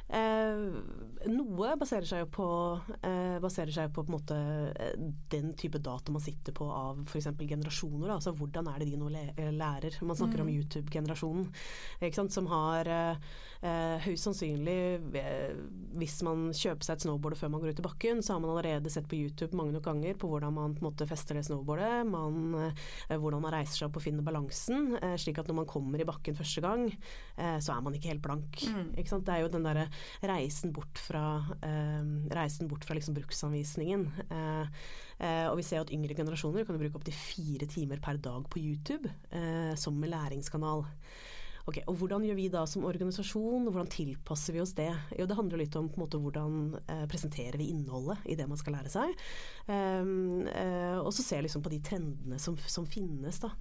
Uh, 0.06 0.78
noe 1.34 1.74
baserer 1.82 2.06
seg 2.06 2.22
jo 2.24 2.30
på, 2.36 2.50
baserer 3.42 3.74
seg 3.74 3.90
på, 3.96 4.04
på 4.06 4.14
måte, 4.14 4.38
den 5.32 5.54
type 5.58 5.82
data 5.82 6.14
man 6.14 6.22
sitter 6.24 6.54
på 6.56 6.68
av 6.70 7.02
f.eks. 7.08 7.32
generasjoner. 7.42 8.06
Da. 8.12 8.20
Altså 8.20 8.36
hvordan 8.38 8.70
er 8.70 8.84
det 8.84 8.92
de 8.92 9.02
nå 9.02 9.10
lærer? 9.10 9.98
Man 10.06 10.20
snakker 10.20 10.44
mm. 10.44 10.46
om 10.46 10.54
YouTube-generasjonen, 10.54 12.30
som 12.34 12.48
har 12.52 12.90
høyst 14.04 14.28
sannsynlig, 14.28 14.78
hvis 15.98 16.18
man 16.28 16.50
kjøper 16.52 16.86
seg 16.86 16.98
et 16.98 17.06
snowboard 17.06 17.38
før 17.40 17.54
man 17.54 17.63
går 17.64 17.74
ut 17.74 17.80
i 17.80 17.86
bakken, 17.86 18.22
så 18.24 18.36
har 18.36 18.42
man 18.44 18.52
allerede 18.52 18.92
sett 18.92 19.08
på 19.10 19.18
YouTube 19.18 19.56
mange 19.58 19.74
nok 19.74 19.86
ganger 19.88 20.18
på 20.20 20.30
hvordan 20.30 20.54
man 20.56 20.76
på 20.76 20.84
en 20.84 20.90
måte 20.90 21.08
fester 21.08 21.38
det 21.38 21.46
snowboardet, 21.48 22.04
man, 22.10 22.58
eh, 22.60 23.16
hvordan 23.16 23.44
man 23.44 23.56
reiser 23.56 23.80
seg 23.80 23.88
opp 23.88 24.00
og 24.00 24.06
finner 24.06 24.26
balansen, 24.26 24.98
eh, 25.00 25.16
slik 25.22 25.40
at 25.42 25.50
når 25.50 25.62
man 25.62 25.70
kommer 25.70 26.02
i 26.02 26.08
bakken 26.08 26.38
første 26.38 26.64
gang, 26.64 26.86
eh, 27.38 27.58
så 27.64 27.76
er 27.76 27.86
man 27.86 27.96
ikke 27.98 28.12
helt 28.12 28.26
blank. 28.26 28.64
Mm. 28.68 28.94
Ikke 29.00 29.22
det 29.24 29.34
er 29.34 29.44
jo 29.44 29.52
den 29.54 29.68
derre 29.68 29.88
reisen 30.24 30.74
bort 30.76 31.00
fra, 31.00 31.24
reisen 32.34 32.68
bort 32.68 32.84
fra 32.86 32.96
liksom 32.98 33.16
bruksanvisningen. 33.16 34.12
og 35.24 35.58
vi 35.58 35.64
ser 35.64 35.82
at 35.82 35.92
yngre 35.94 36.16
generasjoner 36.18 36.66
kan 36.66 36.78
bruke 36.78 36.98
opptil 36.98 37.14
fire 37.16 37.68
timer 37.70 38.00
per 38.04 38.18
dag 38.18 38.44
på 38.50 38.60
YouTube 38.60 39.08
som 39.80 40.04
en 40.04 40.10
læringskanal. 40.10 40.84
Ok, 41.64 41.78
og 41.88 41.96
Hvordan 41.96 42.26
gjør 42.28 42.36
vi 42.36 42.50
da 42.52 42.66
som 42.68 42.84
organisasjon, 42.84 43.70
hvordan 43.70 43.88
tilpasser 43.92 44.56
vi 44.56 44.60
oss 44.60 44.74
det? 44.76 44.90
Jo, 45.16 45.28
Det 45.30 45.38
handler 45.38 45.62
litt 45.62 45.76
om 45.80 45.88
på 45.88 45.96
en 45.96 46.04
måte, 46.04 46.20
hvordan 46.20 46.58
eh, 46.92 47.06
presenterer 47.08 47.56
vi 47.62 47.70
innholdet 47.72 48.20
i 48.28 48.36
det 48.36 48.48
man 48.50 48.60
skal 48.60 48.76
lære 48.76 48.92
seg. 48.92 49.14
Um, 49.70 50.44
uh, 50.44 51.00
og 51.00 51.14
så 51.16 51.24
ser 51.24 51.40
jeg 51.40 51.48
liksom 51.48 51.64
på 51.64 51.72
de 51.72 51.80
trendene 51.86 52.40
som, 52.42 52.58
som 52.60 52.84
finnes. 52.84 53.40
da. 53.40 53.54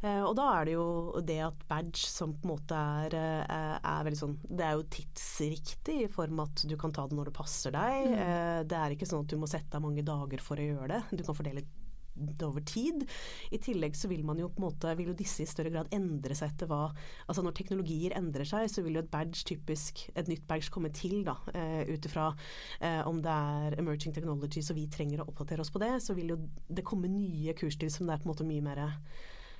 Uh, 0.00 0.24
og 0.24 0.32
da 0.40 0.48
er 0.54 0.70
det 0.70 0.78
jo 0.78 0.88
det 1.20 1.38
at 1.44 1.68
badge 1.68 2.08
som 2.08 2.32
på 2.32 2.48
en 2.48 2.54
måte 2.54 2.80
er, 3.04 3.18
uh, 3.44 3.76
er 3.76 4.08
veldig 4.08 4.20
sånn 4.20 4.34
Det 4.48 4.64
er 4.64 4.78
jo 4.78 4.88
tidsriktig 4.96 6.00
i 6.06 6.10
form 6.12 6.40
at 6.44 6.64
du 6.64 6.76
kan 6.80 6.96
ta 6.96 7.04
det 7.08 7.18
når 7.18 7.28
det 7.28 7.38
passer 7.42 7.76
deg. 7.76 8.08
Mm. 8.14 8.68
det 8.72 8.80
er 8.80 8.96
ikke 8.96 9.08
sånn 9.08 9.28
at 9.28 9.32
du 9.32 9.36
må 9.40 9.48
sette 9.50 9.76
av 9.76 9.84
mange 9.84 10.04
dager 10.06 10.40
for 10.40 10.56
å 10.56 10.70
gjøre 10.72 10.94
det. 10.96 11.02
Du 11.12 11.26
kan 11.26 11.36
fordele 11.36 11.68
over 12.46 12.62
tid. 12.66 13.04
I 13.50 13.60
tillegg 13.62 13.96
så 13.98 14.08
vil 14.10 14.24
man 14.26 14.38
jo 14.40 14.50
på 14.52 14.62
en 14.62 14.68
måte, 14.68 14.94
vil 14.98 15.12
jo 15.12 15.18
disse 15.18 15.44
i 15.44 15.50
større 15.50 15.72
grad 15.74 15.92
endre 15.94 16.36
seg 16.38 16.52
etter 16.52 16.70
hva 16.70 16.82
Altså 17.28 17.42
når 17.44 17.54
teknologier 17.56 18.14
endrer 18.18 18.46
seg, 18.48 18.68
så 18.70 18.82
vil 18.84 18.98
jo 18.98 19.02
et 19.04 19.10
badge 19.10 19.44
typisk, 19.48 20.04
et 20.14 20.28
nytt 20.30 20.44
badge 20.48 20.70
komme 20.72 20.90
til, 20.94 21.22
da. 21.26 21.36
Uh, 21.54 21.82
Ut 21.94 22.08
ifra 22.08 22.30
uh, 22.32 23.02
om 23.08 23.20
det 23.24 23.32
er 23.32 23.78
emerging 23.80 24.14
technology, 24.14 24.62
så 24.64 24.76
vi 24.76 24.86
trenger 24.92 25.22
å 25.22 25.28
oppdatere 25.30 25.64
oss 25.64 25.72
på 25.74 25.82
det, 25.82 25.94
så 26.04 26.16
vil 26.16 26.34
jo 26.34 26.40
det 26.68 26.84
komme 26.86 27.10
nye 27.10 27.54
kursstil 27.56 27.92
som 27.92 28.06
det 28.08 28.16
er 28.16 28.22
på 28.22 28.28
en 28.28 28.34
måte 28.34 28.48
mye 28.48 28.64
mer 28.64 28.84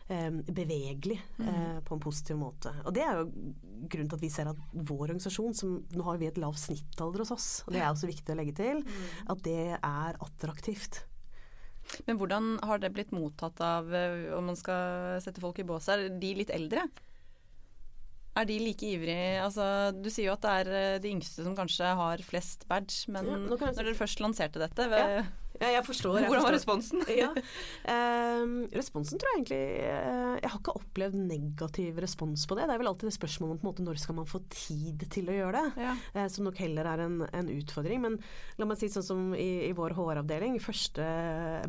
bevegelig 0.05 1.17
mm. 1.39 1.79
på 1.89 1.97
en 1.97 2.03
positiv 2.05 2.37
måte. 2.37 2.69
Og 2.85 2.93
Det 2.93 3.01
er 3.01 3.23
jo 3.23 3.55
grunnen 3.89 4.11
til 4.13 4.19
at 4.19 4.25
vi 4.27 4.29
ser 4.29 4.51
at 4.51 4.61
vår 4.77 5.07
organisasjon, 5.07 5.57
som 5.57 5.79
nå 5.97 6.05
har 6.05 6.21
vi 6.21 6.29
et 6.29 6.41
lavt 6.43 6.61
snittalder 6.61 7.25
hos 7.25 7.33
oss, 7.33 7.49
og 7.65 7.73
det 7.73 7.81
er 7.81 7.89
også 7.89 8.11
viktig 8.11 8.35
å 8.35 8.37
legge 8.37 8.53
til, 8.59 8.83
mm. 8.85 9.33
at 9.33 9.41
det 9.49 9.63
er 9.79 10.21
attraktivt. 10.27 11.07
Men 12.09 12.19
hvordan 12.21 12.55
har 12.65 12.81
det 12.83 12.93
blitt 12.95 13.13
mottatt 13.15 13.61
av, 13.65 13.91
eh, 13.95 14.31
om 14.37 14.49
man 14.51 14.59
skal 14.59 15.21
sette 15.25 15.43
folk 15.43 15.59
i 15.61 15.67
bås, 15.69 15.89
er 15.93 16.09
de 16.09 16.33
litt 16.39 16.53
eldre? 16.55 16.87
Er 18.35 18.49
de 18.49 18.57
like 18.59 18.89
ivrige? 18.97 19.39
Altså, 19.45 19.93
du 19.95 20.09
sier 20.11 20.31
jo 20.31 20.35
at 20.35 20.43
det 20.43 20.55
er 20.61 20.73
eh, 20.75 20.99
de 21.05 21.13
yngste 21.15 21.47
som 21.47 21.55
kanskje 21.55 21.93
har 22.01 22.25
flest 22.27 22.67
badge, 22.71 23.05
men 23.15 23.31
ja, 23.31 23.39
når 23.47 23.67
dere 23.79 23.95
først 23.99 24.23
lanserte 24.25 24.63
dette, 24.63 24.89
ja. 24.91 25.25
Ja, 25.61 25.69
jeg 25.77 25.85
forstår. 25.87 26.17
Jeg 26.19 26.31
Hvordan 26.31 26.47
var 26.49 26.55
responsen? 26.57 27.03
ja. 27.23 27.29
eh, 27.93 28.55
responsen 28.75 29.21
tror 29.21 29.31
jeg 29.31 29.41
egentlig 29.41 29.61
eh, 29.87 30.33
Jeg 30.41 30.51
har 30.51 30.59
ikke 30.59 30.75
opplevd 30.81 31.19
negativ 31.19 32.01
respons 32.03 32.47
på 32.51 32.59
det. 32.59 32.67
Det 32.67 32.75
er 32.75 32.83
vel 32.83 32.91
alltid 32.91 33.11
det 33.11 33.17
spørsmålet 33.17 33.55
om 33.55 33.61
på 33.61 33.67
en 33.67 33.71
måte, 33.71 33.85
når 33.87 34.01
skal 34.03 34.19
man 34.19 34.31
få 34.31 34.41
tid 34.51 35.05
til 35.15 35.31
å 35.31 35.37
gjøre 35.37 35.61
det, 35.61 35.85
ja. 35.87 35.93
eh, 36.15 36.27
som 36.33 36.49
nok 36.49 36.59
heller 36.59 36.89
er 36.91 37.05
en, 37.07 37.21
en, 37.29 37.53
utfordring. 37.55 38.03
Men 38.03 38.19
la 38.59 38.69
meg 38.69 38.81
si 38.81 38.91
sånn 38.91 39.07
som 39.07 39.23
i, 39.39 39.69
i 39.69 39.71
vår 39.77 39.95
HR-avdeling, 39.99 40.59
første 40.65 41.07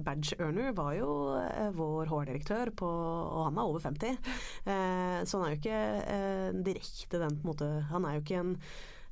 badge 0.05 0.39
earner 0.39 0.73
var 0.77 0.95
jo 0.97 1.11
eh, 1.43 1.69
vår 1.75 2.09
HR-direktør, 2.09 2.73
og 2.89 3.39
han 3.51 3.61
er 3.61 3.69
over 3.69 3.85
50. 3.85 4.17
Eh, 4.65 5.21
så 5.29 5.37
han 5.37 5.45
er 5.45 5.53
jo 5.53 5.61
ikke 5.61 6.59
direkte 6.65 7.21
den 7.21 7.37
på 7.37 7.45
en 7.45 7.51
måte 7.51 7.67
Han 7.91 8.05
er 8.07 8.17
jo 8.17 8.23
ikke 8.23 8.41
en 8.41 8.53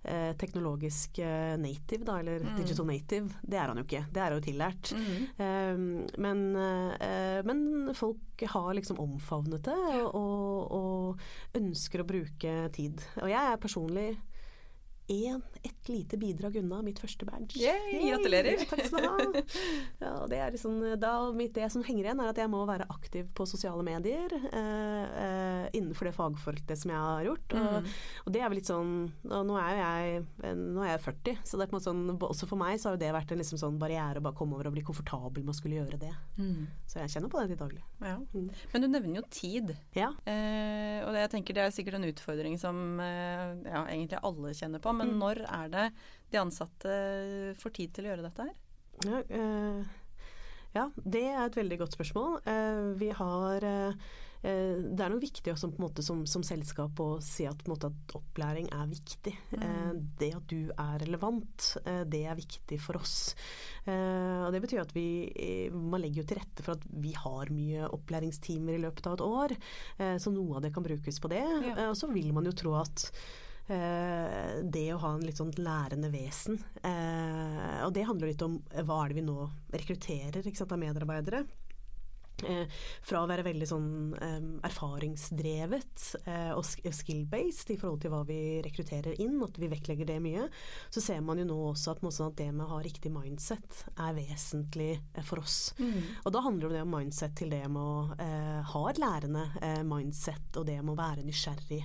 eh, 0.03 0.31
teknologisk 0.39 1.19
eh, 1.24 1.53
native, 1.60 2.03
da, 2.07 2.19
eller 2.19 2.43
mm. 2.43 2.55
digital 2.60 2.88
native. 2.89 3.39
Det 3.41 3.60
er 3.60 3.72
han 3.72 3.79
jo 3.79 3.86
ikke. 3.88 4.03
Det 4.13 4.24
er 4.24 4.36
jo 4.36 4.43
tillært. 4.43 4.93
Mm. 4.98 5.24
Um, 5.38 5.88
men, 6.25 6.43
uh, 6.57 7.39
men, 7.48 7.63
folk 7.98 8.45
har 8.53 8.74
liksom 8.75 9.00
omfavnet 9.01 9.63
det 9.67 9.79
og, 10.03 10.13
og, 10.13 10.77
og 10.77 11.60
ønsker 11.60 12.03
å 12.03 12.07
bruke 12.10 12.53
tid. 12.75 13.03
Og 13.22 13.31
jeg 13.31 13.53
er 13.53 13.62
personlig 13.62 14.07
én, 15.07 15.41
ett 15.63 15.89
lite 15.89 16.17
bidrag 16.17 16.55
unna 16.55 16.81
mitt 16.81 17.00
første 17.00 17.25
badge. 17.27 17.60
Yay, 17.60 18.00
gratulerer! 18.10 18.63
Takk 18.69 18.86
skal 18.88 19.03
du 19.03 19.10
ha. 19.10 19.43
Ja, 20.03 20.13
det, 20.27 20.39
er 20.39 20.51
liksom, 20.55 20.79
da, 21.00 21.12
det 21.55 21.67
som 21.72 21.83
henger 21.86 22.07
igjen, 22.07 22.22
er 22.24 22.31
at 22.31 22.39
jeg 22.39 22.51
må 22.51 22.63
være 22.67 22.88
aktiv 22.91 23.27
på 23.36 23.45
sosiale 23.48 23.83
medier 23.86 24.31
eh, 24.50 25.19
eh, 25.24 25.65
innenfor 25.75 26.10
det 26.10 26.15
fagfeltet 26.15 26.79
som 26.79 26.91
jeg 26.91 27.00
har 27.00 27.27
gjort. 27.27 27.55
Og, 27.55 27.77
mm. 27.83 27.91
og, 28.25 28.31
det 28.36 28.41
er 28.41 28.51
vel 28.51 28.60
litt 28.60 28.69
sånn 28.69 28.93
Nå 29.24 29.55
er 29.60 29.77
jeg, 29.79 30.24
nå 30.60 30.83
er 30.83 30.93
jeg 30.93 31.03
40, 31.05 31.39
så 31.48 31.60
det 31.60 31.65
er 31.65 31.72
på 31.72 31.75
en 31.75 31.79
måte 31.79 31.89
sånn, 31.89 32.03
også 32.29 32.50
for 32.50 32.60
meg 32.60 32.79
så 32.81 32.91
har 32.91 33.00
det 33.00 33.12
vært 33.15 33.33
en 33.33 33.41
liksom 33.41 33.60
sånn 33.62 33.79
barriere 33.81 34.22
å 34.22 34.25
bare 34.25 34.38
komme 34.38 34.57
over 34.57 34.69
og 34.69 34.75
bli 34.75 34.86
komfortabel 34.86 35.43
med 35.43 35.53
å 35.53 35.57
skulle 35.57 35.79
gjøre 35.79 36.00
det. 36.01 36.13
Mm. 36.39 36.67
Så 36.89 37.01
jeg 37.01 37.13
kjenner 37.15 37.31
på 37.31 37.41
det 37.41 37.53
til 37.53 37.62
daglig. 37.63 37.83
Ja. 38.03 38.17
Mm. 38.33 38.50
Men 38.74 38.86
du 38.86 38.89
nevner 38.91 39.22
jo 39.22 39.25
tid. 39.33 39.74
Ja. 39.98 40.12
Eh, 40.29 41.00
og 41.03 41.13
det, 41.13 41.25
jeg 41.25 41.33
tenker 41.38 41.57
det 41.57 41.65
er 41.67 41.75
sikkert 41.75 42.00
en 42.00 42.10
utfordring 42.10 42.60
som 42.62 43.00
eh, 43.03 43.53
ja, 43.67 43.86
egentlig 43.86 44.22
alle 44.24 44.53
kjenner 44.57 44.83
på 44.83 44.93
men 44.96 45.14
mm. 45.14 45.22
når 45.22 45.44
er 45.48 45.74
det 45.74 45.88
de 46.34 46.42
ansatte 46.42 46.98
får 47.62 47.78
tid 47.78 47.94
til 47.96 48.08
å 48.08 48.14
gjøre 48.14 48.28
dette 48.28 48.50
her? 48.50 48.60
Ja, 49.04 49.24
øh, 49.38 49.80
ja 50.74 50.90
det 50.98 51.26
er 51.30 51.42
et 51.46 51.58
veldig 51.62 51.82
godt 51.84 51.98
spørsmål. 51.98 52.38
Uh, 52.48 52.94
vi 53.00 53.14
har 53.14 53.68
uh, 53.70 54.14
det 54.44 55.00
er 55.00 55.08
noe 55.08 55.24
viktig 55.24 55.54
også, 55.54 55.70
måte, 55.80 56.04
som, 56.04 56.26
som, 56.28 56.42
selskap 56.44 56.98
å 57.00 57.14
si 57.24 57.46
at, 57.48 57.62
måte, 57.72 57.88
at 57.88 58.16
opplæring 58.18 58.66
er 58.76 58.90
viktig. 58.92 59.32
Mm. 59.54 60.02
Det 60.20 60.30
at 60.36 60.50
du 60.52 60.68
er 60.68 60.98
relevant, 61.06 61.68
det 62.12 62.20
er 62.28 62.36
viktig 62.36 62.76
for 62.84 63.00
oss. 63.00 63.38
Og 63.88 64.50
Det 64.52 64.60
betyr 64.66 64.82
at 64.82 64.92
vi 64.98 65.06
man 65.72 66.04
legger 66.04 66.26
jo 66.26 66.28
til 66.28 66.42
rette 66.42 66.66
for 66.66 66.76
at 66.76 66.84
vi 66.92 67.14
har 67.16 67.54
mye 67.56 67.88
opplæringstimer 67.96 68.76
i 68.76 68.84
løpet 68.84 69.08
av 69.08 69.16
et 69.16 69.26
år. 69.30 69.56
Så 70.20 70.36
noe 70.36 70.60
av 70.60 70.68
det 70.68 70.74
kan 70.76 70.84
brukes 70.92 71.24
på 71.24 71.32
det. 71.32 71.46
Ja. 71.70 71.88
Og 71.88 71.96
så 72.04 72.12
vil 72.12 72.36
man 72.36 72.52
jo 72.52 72.58
tro 72.66 72.76
at 72.84 73.14
Eh, 73.14 73.43
det 73.67 74.88
å 74.91 75.00
ha 75.00 75.13
en 75.15 75.24
litt 75.24 75.39
sånn 75.39 75.53
lærende 75.55 76.10
vesen. 76.12 76.58
Eh, 76.84 77.77
og 77.86 77.93
det 77.96 78.03
handler 78.10 78.34
litt 78.34 78.43
om 78.43 78.58
hva 78.84 78.98
er 79.03 79.13
det 79.13 79.22
vi 79.22 79.27
nå 79.27 79.38
rekrutterer 79.72 80.50
sant, 80.51 80.74
av 80.75 80.82
medarbeidere. 80.82 81.46
Eh, 82.43 82.65
fra 83.05 83.22
å 83.24 83.27
være 83.29 83.46
veldig 83.46 83.67
sånn 83.70 83.89
eh, 84.17 84.48
erfaringsdrevet 84.67 86.05
eh, 86.25 86.50
og 86.58 86.65
skill-based 86.65 87.72
i 87.72 87.77
forhold 87.79 88.01
til 88.03 88.13
hva 88.13 88.24
vi 88.27 88.39
rekrutterer 88.65 89.22
inn, 89.24 89.38
at 89.46 89.60
vi 89.62 89.70
vektlegger 89.72 90.10
det 90.10 90.17
mye, 90.24 90.48
så 90.91 91.03
ser 91.03 91.22
man 91.24 91.39
jo 91.39 91.48
nå 91.48 91.60
også 91.70 91.93
at, 91.93 92.03
at 92.03 92.38
det 92.41 92.50
med 92.51 92.65
å 92.65 92.72
ha 92.74 92.82
riktig 92.84 93.13
mindset 93.13 93.86
er 93.93 94.17
vesentlig 94.17 94.91
eh, 94.98 95.24
for 95.24 95.43
oss. 95.43 95.75
Mm. 95.79 96.01
Og 96.24 96.36
da 96.36 96.43
handler 96.43 96.75
det 96.75 96.84
om 96.84 96.93
mindset 96.98 97.38
til 97.39 97.53
det 97.53 97.63
med 97.70 97.82
å 97.84 98.17
eh, 98.17 98.60
ha 98.74 98.84
et 98.89 99.01
lærende 99.01 99.48
mindset, 99.88 100.51
og 100.58 100.67
det 100.67 100.82
med 100.82 100.96
å 100.96 101.00
være 101.00 101.25
nysgjerrig 101.27 101.84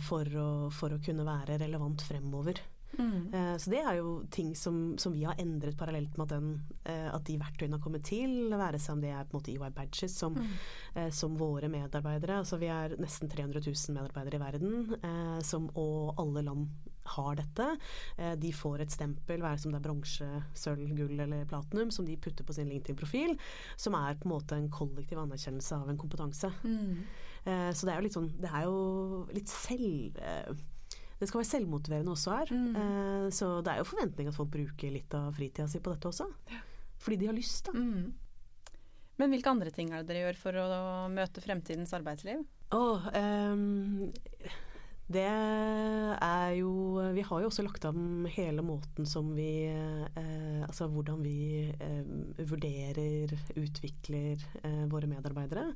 for 0.00 0.24
å, 0.40 0.48
for, 0.72 0.94
å, 0.94 1.00
kunne 1.04 1.26
være 1.28 1.58
relevant 1.60 2.00
fremover. 2.00 2.60
Mm. 2.96 3.34
Eh, 3.34 3.56
så 3.56 3.70
det 3.70 3.80
er 3.84 3.98
jo 4.00 4.12
ting 4.32 4.54
som, 4.56 4.96
som, 4.98 5.12
vi 5.12 5.24
har 5.28 5.38
endret 5.40 5.76
parallelt 5.78 6.16
med 6.16 6.24
at, 6.24 6.34
den, 6.34 6.48
eh, 6.88 7.08
at 7.12 7.24
de 7.28 7.36
verktøyene 7.40 7.76
har 7.76 7.84
kommet 7.84 8.06
til, 8.08 8.48
være 8.50 8.80
seg 8.80 8.96
om 8.96 9.02
det 9.04 9.12
er 9.12 9.28
på 9.28 9.36
en 9.36 9.40
måte 9.40 9.54
EY 9.54 9.72
Badges 9.76 10.16
som, 10.18 10.36
mm. 10.38 10.54
Eh, 10.94 11.10
som 11.14 11.36
våre 11.38 11.68
medarbeidere. 11.72 12.40
Altså 12.42 12.58
vi 12.60 12.70
er 12.72 12.96
nesten 13.00 13.30
300 13.30 13.62
000 13.66 13.98
medarbeidere 13.98 14.38
i 14.38 14.42
verden, 14.42 14.94
som, 15.44 15.68
og 15.78 16.18
alle 16.20 16.42
land 16.46 16.68
har 17.08 17.38
dette. 17.38 17.66
De 18.40 18.50
får 18.52 18.82
et 18.84 18.92
stempel, 18.92 19.40
være 19.40 19.60
som 19.62 19.72
det 19.72 19.78
er 19.78 19.84
bronse, 19.86 20.26
sølv, 20.58 20.90
gull 20.96 21.22
eller 21.24 21.46
platinum, 21.48 21.92
som 21.94 22.04
de 22.08 22.18
putter 22.20 22.44
på 22.44 22.56
sin 22.56 22.68
LinkedIn-profil, 22.68 23.36
som 23.80 23.96
er 23.96 24.18
på 24.18 24.28
en 24.28 24.34
måte 24.34 24.58
en 24.58 24.68
kollektiv 24.72 25.20
anerkjennelse 25.22 25.78
av 25.78 25.88
en 25.88 26.00
kompetanse. 26.00 26.50
Mm. 26.64 27.06
Så 27.44 27.86
det 27.86 27.92
er 27.92 27.96
jo 27.96 28.04
litt 28.04 28.14
sånn 28.16 28.26
Det 28.42 28.48
er 28.50 28.64
jo 28.66 28.78
litt 29.32 29.48
selv 29.48 30.18
det 31.18 31.26
skal 31.26 31.40
være 31.40 31.50
selvmotiverende 31.50 32.14
også 32.14 32.34
her. 32.36 32.50
Mm. 32.54 32.74
Eh, 32.78 33.26
så 33.34 33.50
det 33.66 33.72
er 33.72 33.82
jo 33.82 33.90
forventning 33.90 34.30
at 34.30 34.36
folk 34.36 34.52
bruker 34.54 34.94
litt 34.94 35.14
av 35.18 35.32
fritida 35.34 35.66
si 35.70 35.80
på 35.82 35.90
dette 35.94 36.10
også. 36.12 36.28
Fordi 37.02 37.18
de 37.18 37.30
har 37.30 37.34
lyst, 37.34 37.66
da. 37.66 37.74
Mm. 37.74 38.12
Men 39.18 39.34
hvilke 39.34 39.50
andre 39.50 39.72
ting 39.74 39.90
er 39.90 40.04
det 40.04 40.12
dere 40.12 40.28
gjør 40.28 40.38
for 40.38 40.60
å 40.62 40.68
møte 41.10 41.42
fremtidens 41.42 41.94
arbeidsliv? 41.96 42.44
Oh, 42.74 43.02
um, 43.10 44.12
det 45.08 45.24
er 45.24 46.50
jo 46.58 47.00
Vi 47.16 47.22
har 47.24 47.40
jo 47.40 47.48
også 47.48 47.64
lagt 47.64 47.86
om 47.88 48.26
hele 48.28 48.60
måten 48.64 49.06
som 49.08 49.30
vi 49.36 49.64
eh, 49.64 50.60
Altså 50.66 50.88
hvordan 50.92 51.22
vi 51.24 51.64
eh, 51.72 52.44
vurderer, 52.50 53.32
utvikler 53.56 54.44
eh, 54.62 54.84
våre 54.92 55.08
medarbeidere. 55.08 55.70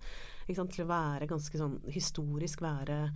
Til 0.52 0.84
å 0.84 0.90
være 0.90 1.30
ganske 1.30 1.58
sånn 1.58 1.78
historisk 1.94 2.60
være 2.60 3.06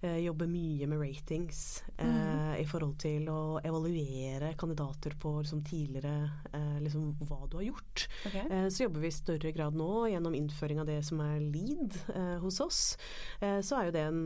jobber 0.00 0.48
mye 0.48 0.86
med 0.88 1.00
ratings 1.00 1.82
eh, 1.96 2.06
mm. 2.06 2.54
i 2.62 2.64
forhold 2.68 2.96
til 3.02 3.26
å 3.28 3.40
evaluere 3.60 4.54
kandidater 4.60 5.12
på 5.20 5.34
liksom, 5.42 5.60
tidligere 5.66 6.30
eh, 6.52 6.78
liksom, 6.80 7.10
hva 7.28 7.42
du 7.50 7.58
har 7.58 7.66
gjort. 7.66 8.06
Okay. 8.30 8.46
Eh, 8.48 8.68
så 8.72 8.86
jobber 8.86 9.04
vi 9.04 9.10
i 9.10 9.18
større 9.18 9.52
grad 9.52 9.76
nå 9.76 10.06
gjennom 10.08 10.36
innføring 10.38 10.80
av 10.80 10.88
det 10.88 11.02
som 11.04 11.20
er 11.24 11.44
lead 11.44 12.00
eh, 12.14 12.38
hos 12.40 12.62
oss. 12.64 12.82
Eh, 13.40 13.60
så 13.60 13.76
er 13.76 13.90
jo 13.90 13.96
det 13.98 14.06
en, 14.08 14.24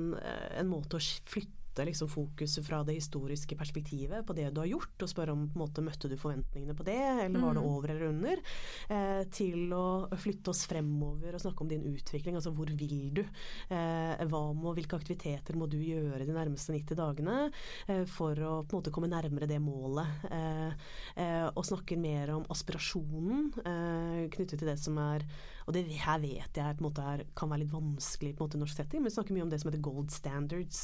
en 0.61 0.71
måte 0.71 1.00
å 1.00 1.02
flytte 1.02 1.63
flytte 1.75 1.87
liksom 1.88 2.09
fokuset 2.09 2.66
fra 2.66 2.85
det 2.85 2.95
historiske 2.95 3.57
perspektivet 3.57 4.26
på 4.26 4.33
det 4.33 4.50
du 4.54 4.61
har 4.61 4.66
gjort, 4.66 5.02
og 5.02 5.09
spørre 5.09 5.33
om 5.33 5.49
på 5.49 5.59
en 5.59 5.62
måte, 5.64 5.83
møtte 5.83 6.09
du 6.09 6.16
forventningene 6.16 6.75
på 6.75 6.85
det, 6.87 7.25
eller 7.25 7.40
var 7.40 7.54
det 7.54 7.62
mm. 7.62 7.71
over 7.71 7.90
eller 7.90 8.07
under, 8.09 8.43
eh, 8.88 9.23
til 9.31 9.73
å 9.75 10.07
flytte 10.16 10.50
oss 10.50 10.66
fremover 10.66 11.35
og 11.35 11.43
snakke 11.43 11.64
om 11.64 11.69
din 11.69 11.85
utvikling. 11.90 12.37
Altså 12.37 12.52
hvor 12.54 12.71
vil 12.71 13.11
du? 13.14 13.25
Eh, 13.71 14.23
hva 14.31 14.43
må, 14.54 14.75
hvilke 14.75 14.97
aktiviteter 14.97 15.57
må 15.57 15.66
du 15.66 15.78
gjøre 15.78 16.25
de 16.25 16.37
nærmeste 16.37 16.73
90 16.73 16.95
dagene 17.00 17.50
eh, 17.88 18.04
for 18.07 18.38
å 18.38 18.52
på 18.62 18.76
en 18.76 18.81
måte 18.81 18.95
komme 18.95 19.11
nærmere 19.11 19.50
det 19.50 19.59
målet? 19.62 20.28
Eh, 20.31 20.87
eh, 21.16 21.49
og 21.50 21.66
snakke 21.66 21.99
mer 21.99 22.37
om 22.37 22.47
aspirasjonen 22.54 23.50
eh, 23.64 24.23
knyttet 24.31 24.61
til 24.61 24.71
det 24.71 24.78
som 24.78 24.99
er 25.02 25.26
og 25.64 25.73
det 25.73 25.87
her 25.97 26.19
vet 26.21 26.59
jeg 26.59 26.76
på 26.76 26.83
en 26.83 26.88
måte 26.90 27.04
er, 27.09 27.23
kan 27.37 27.49
være 27.49 27.62
litt 27.62 27.73
vanskelig 27.73 28.35
på 28.35 28.45
en 28.45 28.50
måte 28.50 28.59
i 28.59 28.61
norsk 28.61 28.76
setting, 28.76 29.00
men 29.00 29.09
vi 29.09 29.14
snakker 29.14 29.37
mye 29.37 29.47
om 29.47 29.52
det 29.52 29.61
som 29.62 29.71
heter 29.71 29.85
gold 29.85 30.11
standards. 30.12 30.83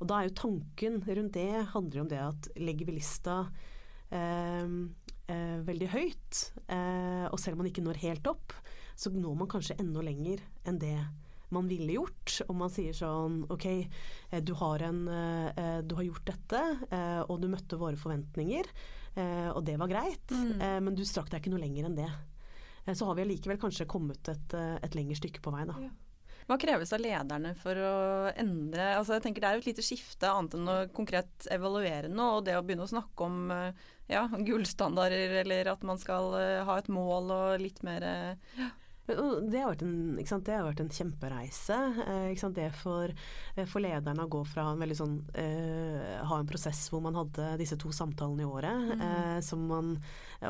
Og 0.00 0.08
da 0.10 0.20
er 0.20 0.28
jo 0.28 0.38
tanken 0.42 1.00
rundt 1.06 1.36
det 1.36 1.66
handler 1.72 2.02
om 2.02 2.10
det 2.10 2.22
at 2.22 2.48
legger 2.60 2.88
vi 2.88 2.96
lista 2.98 3.38
eh, 4.10 4.66
eh, 5.32 5.58
veldig 5.66 5.92
høyt, 5.92 6.42
eh, 6.68 7.26
og 7.30 7.38
selv 7.40 7.56
om 7.56 7.64
man 7.64 7.70
ikke 7.70 7.84
når 7.84 8.02
helt 8.04 8.28
opp, 8.30 8.56
så 8.96 9.12
når 9.12 9.38
man 9.42 9.50
kanskje 9.52 9.78
enda 9.80 10.04
lenger 10.04 10.42
enn 10.68 10.80
det 10.80 10.98
man 11.48 11.68
ville 11.68 11.92
gjort. 11.92 12.40
Om 12.48 12.62
man 12.64 12.72
sier 12.72 12.96
sånn 12.96 13.42
OK, 13.52 13.66
eh, 13.70 14.42
du 14.42 14.54
har, 14.58 14.82
en, 14.82 15.02
eh, 15.08 15.80
du 15.86 15.96
har 15.98 16.06
gjort 16.08 16.30
dette, 16.32 16.62
eh, 16.90 17.20
og 17.26 17.40
du 17.42 17.48
møtte 17.52 17.78
våre 17.80 17.98
forventninger, 18.00 18.72
og 19.16 19.62
det 19.64 19.78
var 19.80 19.88
greit, 19.88 20.28
mm. 20.28 20.82
men 20.84 20.92
du 20.92 21.00
strakk 21.08 21.30
deg 21.32 21.40
ikke 21.40 21.54
noe 21.54 21.62
lenger 21.62 21.86
enn 21.88 21.94
det. 21.96 22.10
så 22.92 23.06
har 23.08 23.14
vi 23.16 23.22
allikevel 23.24 23.56
kanskje 23.56 23.86
kommet 23.88 24.28
et, 24.28 24.52
et 24.84 24.92
lengre 24.92 25.16
stykke 25.16 25.40
på 25.40 25.54
vei, 25.54 25.62
da. 25.64 25.76
Ja. 25.80 25.88
Hva 26.46 26.58
kreves 26.62 26.92
av 26.94 27.02
lederne 27.02 27.52
for 27.58 27.74
å 27.74 27.94
endre 28.38 28.92
altså 28.94 29.16
jeg 29.16 29.24
tenker 29.24 29.42
Det 29.42 29.48
er 29.48 29.56
jo 29.56 29.62
et 29.64 29.68
lite 29.72 29.84
skifte, 29.84 30.30
annet 30.30 30.54
enn 30.54 30.70
å 30.70 30.76
konkret 30.94 31.48
evaluere 31.50 32.10
noe. 32.12 32.38
Og 32.38 32.46
det 32.46 32.54
å 32.54 32.62
begynne 32.62 32.86
å 32.86 32.92
snakke 32.92 33.26
om 33.26 33.50
ja, 34.06 34.22
gullstandarder, 34.30 35.40
eller 35.42 35.72
at 35.72 35.82
man 35.86 35.98
skal 35.98 36.30
ha 36.68 36.78
et 36.78 36.90
mål 36.92 37.32
og 37.34 37.64
litt 37.64 37.82
mer 37.86 38.06
ja, 38.06 38.70
det 39.06 39.60
har 39.62 39.70
vært 39.70 39.84
en, 39.86 40.16
det 40.18 40.54
har 40.54 40.64
vært 40.66 40.82
en 40.82 40.90
kjempereise. 40.90 41.76
Eh, 42.06 42.46
det 42.56 42.66
for, 42.74 43.12
eh, 43.54 43.66
for 43.68 43.82
lederne 43.82 44.24
å 44.24 44.30
gå 44.30 44.42
fra 44.48 44.66
en 44.72 44.82
veldig 44.82 44.96
sånn 44.98 45.16
eh, 45.38 46.22
Ha 46.26 46.38
en 46.40 46.48
prosess 46.48 46.86
hvor 46.90 47.02
man 47.04 47.14
hadde 47.14 47.52
disse 47.60 47.78
to 47.78 47.92
samtalene 47.94 48.42
i 48.42 48.48
året. 48.48 48.90
Mm. 48.96 49.04
Eh, 49.06 49.40
som 49.46 49.62
man, 49.70 49.92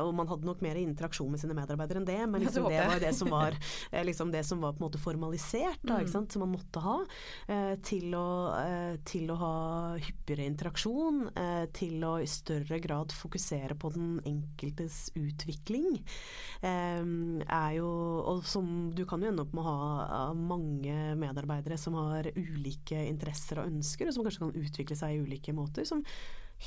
og 0.01 0.13
man 0.17 0.29
hadde 0.31 0.47
nok 0.47 0.63
mer 0.65 0.79
interaksjon 0.81 1.29
med 1.31 1.41
sine 1.41 1.57
medarbeidere 1.57 2.01
enn 2.01 2.09
det, 2.09 2.19
men 2.25 2.45
liksom, 2.45 2.65
det, 2.67 2.79
det, 2.79 2.87
var 2.89 3.03
det 3.03 3.13
som 3.17 3.31
var, 3.33 3.57
eh, 3.91 4.05
liksom 4.07 4.33
det 4.33 4.43
som 4.47 4.63
var 4.63 4.73
på 4.73 4.81
en 4.81 4.87
måte 4.87 5.01
formalisert, 5.01 5.83
da, 5.83 6.01
mm. 6.01 6.27
som 6.33 6.45
man 6.45 6.55
måtte 6.55 6.81
ha. 6.83 6.97
Eh, 7.47 7.75
til 7.85 8.15
å, 8.17 8.27
til, 9.07 9.29
å, 9.31 9.37
ha 9.37 9.53
hyppigere 10.01 10.47
interaksjon. 10.47 11.27
til 11.77 12.03
å 12.03 12.17
i 12.21 12.27
større 12.29 12.79
grad 12.81 13.13
fokusere 13.13 13.75
på 13.77 13.91
den 13.93 14.17
enkeltes 14.25 15.11
utvikling. 15.15 15.99
er 16.61 17.71
jo 17.77 17.89
og 18.27 18.46
som 18.47 18.89
du 18.95 19.03
kan 19.09 19.21
jo 19.21 19.29
ende 19.31 19.43
opp 19.45 19.53
med 19.55 19.63
å 19.63 19.75
ha 19.75 20.23
mange 20.33 20.95
medarbeidere 21.19 21.77
som 21.79 21.97
har 21.99 22.31
ulike 22.35 22.99
interesser 23.09 23.61
og 23.61 23.71
ønsker, 23.71 24.09
og 24.09 24.15
som 24.15 24.27
kanskje 24.27 24.43
kan 24.45 24.59
utvikle 24.63 24.99
seg 24.99 25.15
i 25.15 25.23
ulike 25.23 25.55
måter. 25.55 25.87
som 25.87 26.03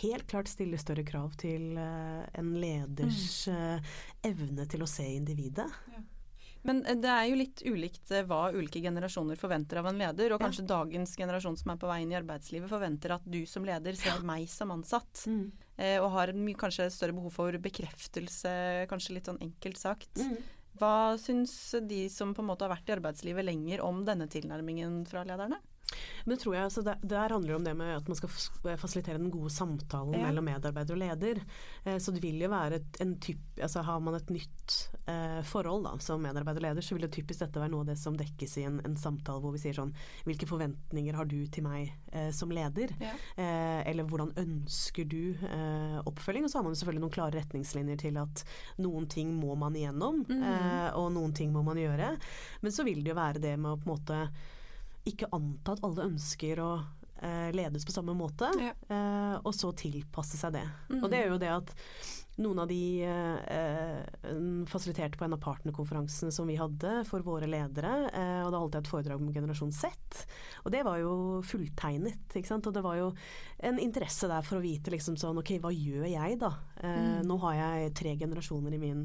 helt 0.03 0.29
klart 0.31 0.47
stiller 0.47 0.79
større 0.79 1.03
krav 1.03 1.33
til 1.41 1.75
uh, 1.75 2.23
en 2.39 2.53
leders 2.63 3.49
mm. 3.51 3.89
evne 4.29 4.67
til 4.71 4.85
å 4.85 4.89
se 4.89 5.09
individet. 5.17 5.67
Ja. 5.91 6.03
Men 6.63 6.83
eh, 6.85 6.99
det 7.01 7.11
er 7.11 7.25
jo 7.31 7.39
litt 7.41 7.63
ulikt 7.65 8.13
hva 8.29 8.43
ulike 8.53 8.83
generasjoner 8.85 9.39
forventer 9.41 9.81
av 9.81 9.91
en 9.91 10.01
leder. 10.01 10.35
Og 10.35 10.43
kanskje 10.43 10.65
ja. 10.67 10.71
dagens 10.75 11.17
generasjon 11.19 11.59
som 11.61 11.73
er 11.73 11.81
på 11.81 11.91
vei 11.91 12.01
inn 12.05 12.15
i 12.15 12.19
arbeidslivet 12.21 12.71
forventer 12.71 13.17
at 13.17 13.27
du 13.27 13.41
som 13.49 13.67
leder 13.67 13.99
ser 13.99 14.23
meg 14.27 14.49
som 14.53 14.73
ansatt. 14.75 15.25
Mm. 15.27 15.45
Eh, 15.81 15.97
og 16.03 16.11
har 16.17 16.35
kanskje 16.61 16.91
større 16.93 17.17
behov 17.17 17.35
for 17.35 17.61
bekreftelse, 17.63 18.55
kanskje 18.91 19.17
litt 19.17 19.31
sånn 19.31 19.41
enkelt 19.43 19.81
sagt. 19.81 20.13
Mm. 20.21 20.37
Hva 20.81 21.19
syns 21.21 21.53
de 21.85 22.07
som 22.09 22.31
på 22.33 22.41
en 22.41 22.49
måte 22.49 22.65
har 22.65 22.73
vært 22.73 22.89
i 22.89 22.95
arbeidslivet 22.95 23.45
lenger 23.45 23.83
om 23.85 24.01
denne 24.07 24.31
tilnærmingen 24.33 25.03
fra 25.11 25.27
lederne? 25.29 25.59
Men 26.25 26.39
tror 26.39 26.55
jeg, 26.55 26.65
altså 26.69 26.83
det, 26.85 26.97
Der 27.03 27.33
handler 27.33 27.49
det 27.49 27.57
om 27.57 27.65
det 27.65 27.75
med 27.79 27.95
at 27.97 28.09
man 28.09 28.19
skal 28.19 28.31
fasilitere 28.79 29.19
den 29.19 29.31
gode 29.33 29.51
samtalen 29.51 30.15
ja. 30.15 30.27
mellom 30.27 30.47
medarbeider 30.47 30.97
og 30.97 31.01
leder. 31.03 31.41
Eh, 31.85 31.99
så 32.03 32.15
det 32.15 32.23
vil 32.25 32.41
jo 32.43 32.51
være 32.53 32.81
et, 32.81 33.01
en 33.03 33.17
typ, 33.23 33.41
altså 33.61 33.85
Har 33.87 34.01
man 34.05 34.19
et 34.19 34.33
nytt 34.33 34.77
eh, 35.11 35.41
forhold 35.47 35.87
da, 35.89 35.95
som 36.03 36.23
medarbeider 36.23 36.61
og 36.63 36.67
leder, 36.69 36.87
så 36.87 36.97
vil 36.97 37.07
det 37.07 37.13
typisk 37.17 37.45
dette 37.45 37.63
være 37.63 37.73
noe 37.73 37.85
av 37.87 37.93
det 37.93 37.99
som 38.01 38.19
dekkes 38.19 38.59
i 38.61 38.67
en, 38.69 38.81
en 38.87 38.99
samtale 39.01 39.43
hvor 39.43 39.55
vi 39.57 39.63
sier 39.63 39.77
sånn 39.77 39.95
Hvilke 40.29 40.49
forventninger 40.49 41.17
har 41.17 41.29
du 41.31 41.39
til 41.53 41.67
meg 41.67 41.91
eh, 42.13 42.31
som 42.37 42.53
leder? 42.55 42.95
Ja. 43.01 43.15
Eh, 43.41 43.81
eller 43.91 44.09
hvordan 44.09 44.35
ønsker 44.41 45.09
du 45.09 45.35
eh, 45.35 45.99
oppfølging? 46.05 46.47
Og 46.47 46.53
så 46.53 46.61
har 46.61 46.69
man 46.69 46.79
selvfølgelig 46.79 47.05
noen 47.07 47.17
klare 47.17 47.39
retningslinjer 47.41 48.01
til 48.05 48.21
at 48.21 48.45
noen 48.83 49.09
ting 49.11 49.33
må 49.35 49.57
man 49.59 49.77
igjennom, 49.77 50.23
mm. 50.29 50.45
og 50.99 51.11
noen 51.15 51.33
ting 51.37 51.53
må 51.55 51.63
man 51.67 51.79
gjøre. 51.81 52.13
Men 52.63 52.75
så 52.75 52.85
vil 52.87 53.03
det 53.05 53.13
jo 53.13 53.19
være 53.19 53.43
det 53.43 53.55
med 53.61 53.73
å 53.73 53.79
på 53.81 53.89
en 53.89 53.93
måte 53.93 54.19
ikke 55.09 55.31
anta 55.33 55.77
at 55.77 55.85
alle 55.87 56.09
ønsker 56.11 56.61
å 56.65 56.71
eh, 57.23 57.51
ledes 57.57 57.87
på 57.87 57.95
samme 57.95 58.15
måte, 58.17 58.51
ja. 58.61 58.73
eh, 58.89 59.37
og 59.41 59.55
så 59.57 59.73
tilpasse 59.77 60.41
seg 60.41 60.59
det. 60.59 60.67
Mm. 60.91 61.03
Og 61.03 61.13
det 61.13 61.21
er 61.21 61.31
jo 61.31 61.39
det 61.41 61.53
at 61.53 61.75
noen 62.41 62.63
av 62.63 62.71
de 62.71 63.05
eh, 63.05 64.65
fasiliterte 64.71 65.19
på 65.19 65.27
en 65.27 65.35
av 65.37 65.43
partnerkonferansene 65.43 66.33
som 66.33 66.49
vi 66.49 66.57
hadde 66.57 67.03
for 67.09 67.25
våre 67.27 67.49
ledere, 67.51 67.93
eh, 68.09 68.43
og 68.45 68.53
da 68.53 68.61
holdt 68.63 68.79
jeg 68.79 68.87
et 68.87 68.93
foredrag 68.93 69.23
om 69.23 69.33
generasjon 69.35 69.73
Z, 69.77 70.23
og 70.65 70.73
det 70.75 70.83
var 70.87 71.01
jo 71.03 71.15
fulltegnet, 71.47 72.23
ikke 72.33 72.53
sant. 72.53 72.69
Og 72.69 72.77
det 72.77 72.85
var 72.87 73.01
jo 73.01 73.11
en 73.67 73.81
interesse 73.83 74.31
der 74.31 74.47
for 74.47 74.61
å 74.61 74.65
vite 74.65 74.93
liksom 74.95 75.19
sånn 75.21 75.41
ok, 75.43 75.57
hva 75.63 75.73
gjør 75.75 76.07
jeg 76.09 76.39
da? 76.41 76.55
Eh, 76.81 77.01
mm. 77.01 77.27
Nå 77.29 77.41
har 77.45 77.59
jeg 77.59 77.97
tre 78.01 78.15
generasjoner 78.21 78.77
i 78.77 78.81
min 78.81 79.05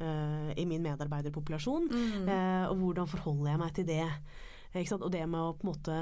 eh, 0.00 0.54
i 0.56 0.64
min 0.68 0.86
medarbeiderpopulasjon, 0.86 1.90
mm. 1.90 2.30
og 2.70 2.78
hvordan 2.80 3.10
forholder 3.10 3.52
jeg 3.52 3.60
meg 3.60 3.76
til 3.76 3.90
det? 3.90 4.06
Og 4.74 5.10
det 5.12 5.24
med 5.26 5.40
å 5.40 5.56
på 5.56 5.66
en 5.66 5.72
måte 5.72 5.96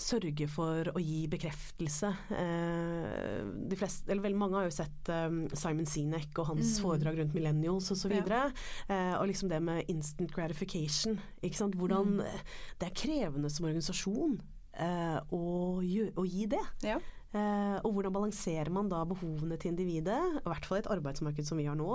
sørge 0.00 0.46
for 0.48 0.90
å 0.94 1.00
gi 1.02 1.24
bekreftelse. 1.30 2.10
Eh, 2.32 3.40
de 3.70 3.78
fleste, 3.78 4.08
eller 4.08 4.24
veldig 4.24 4.40
mange 4.40 4.56
har 4.56 4.68
jo 4.68 4.72
sett 4.74 5.10
um, 5.12 5.42
Simon 5.52 5.88
Sinek 5.88 6.40
og 6.40 6.52
hans 6.54 6.78
mm. 6.78 6.84
foredrag 6.84 7.20
rundt 7.20 7.36
millennials 7.36 7.90
osv. 7.92 8.08
Og, 8.08 8.16
så 8.16 8.38
ja. 8.38 8.46
eh, 8.88 9.14
og 9.18 9.28
liksom 9.28 9.52
det 9.52 9.60
med 9.64 9.92
instant 9.92 10.32
gratification. 10.32 11.20
Hvordan 11.42 12.16
mm. 12.20 12.40
Det 12.80 12.88
er 12.88 12.96
krevende 12.96 13.52
som 13.52 13.68
organisasjon 13.68 14.38
eh, 14.80 15.18
å, 15.36 15.44
å, 15.82 16.26
gi 16.28 16.48
det. 16.50 16.64
Ja. 16.86 16.98
Eh, 17.30 17.76
og 17.86 17.92
hvordan 17.94 18.14
balanserer 18.14 18.72
man 18.74 18.88
da 18.90 19.04
behovene 19.06 19.54
til 19.60 19.70
individet, 19.70 20.18
i 20.40 20.48
hvert 20.50 20.66
fall 20.66 20.80
i 20.80 20.82
et 20.82 20.90
arbeidsmarked 20.90 21.46
som 21.46 21.60
vi 21.60 21.68
har 21.68 21.78
nå 21.78 21.90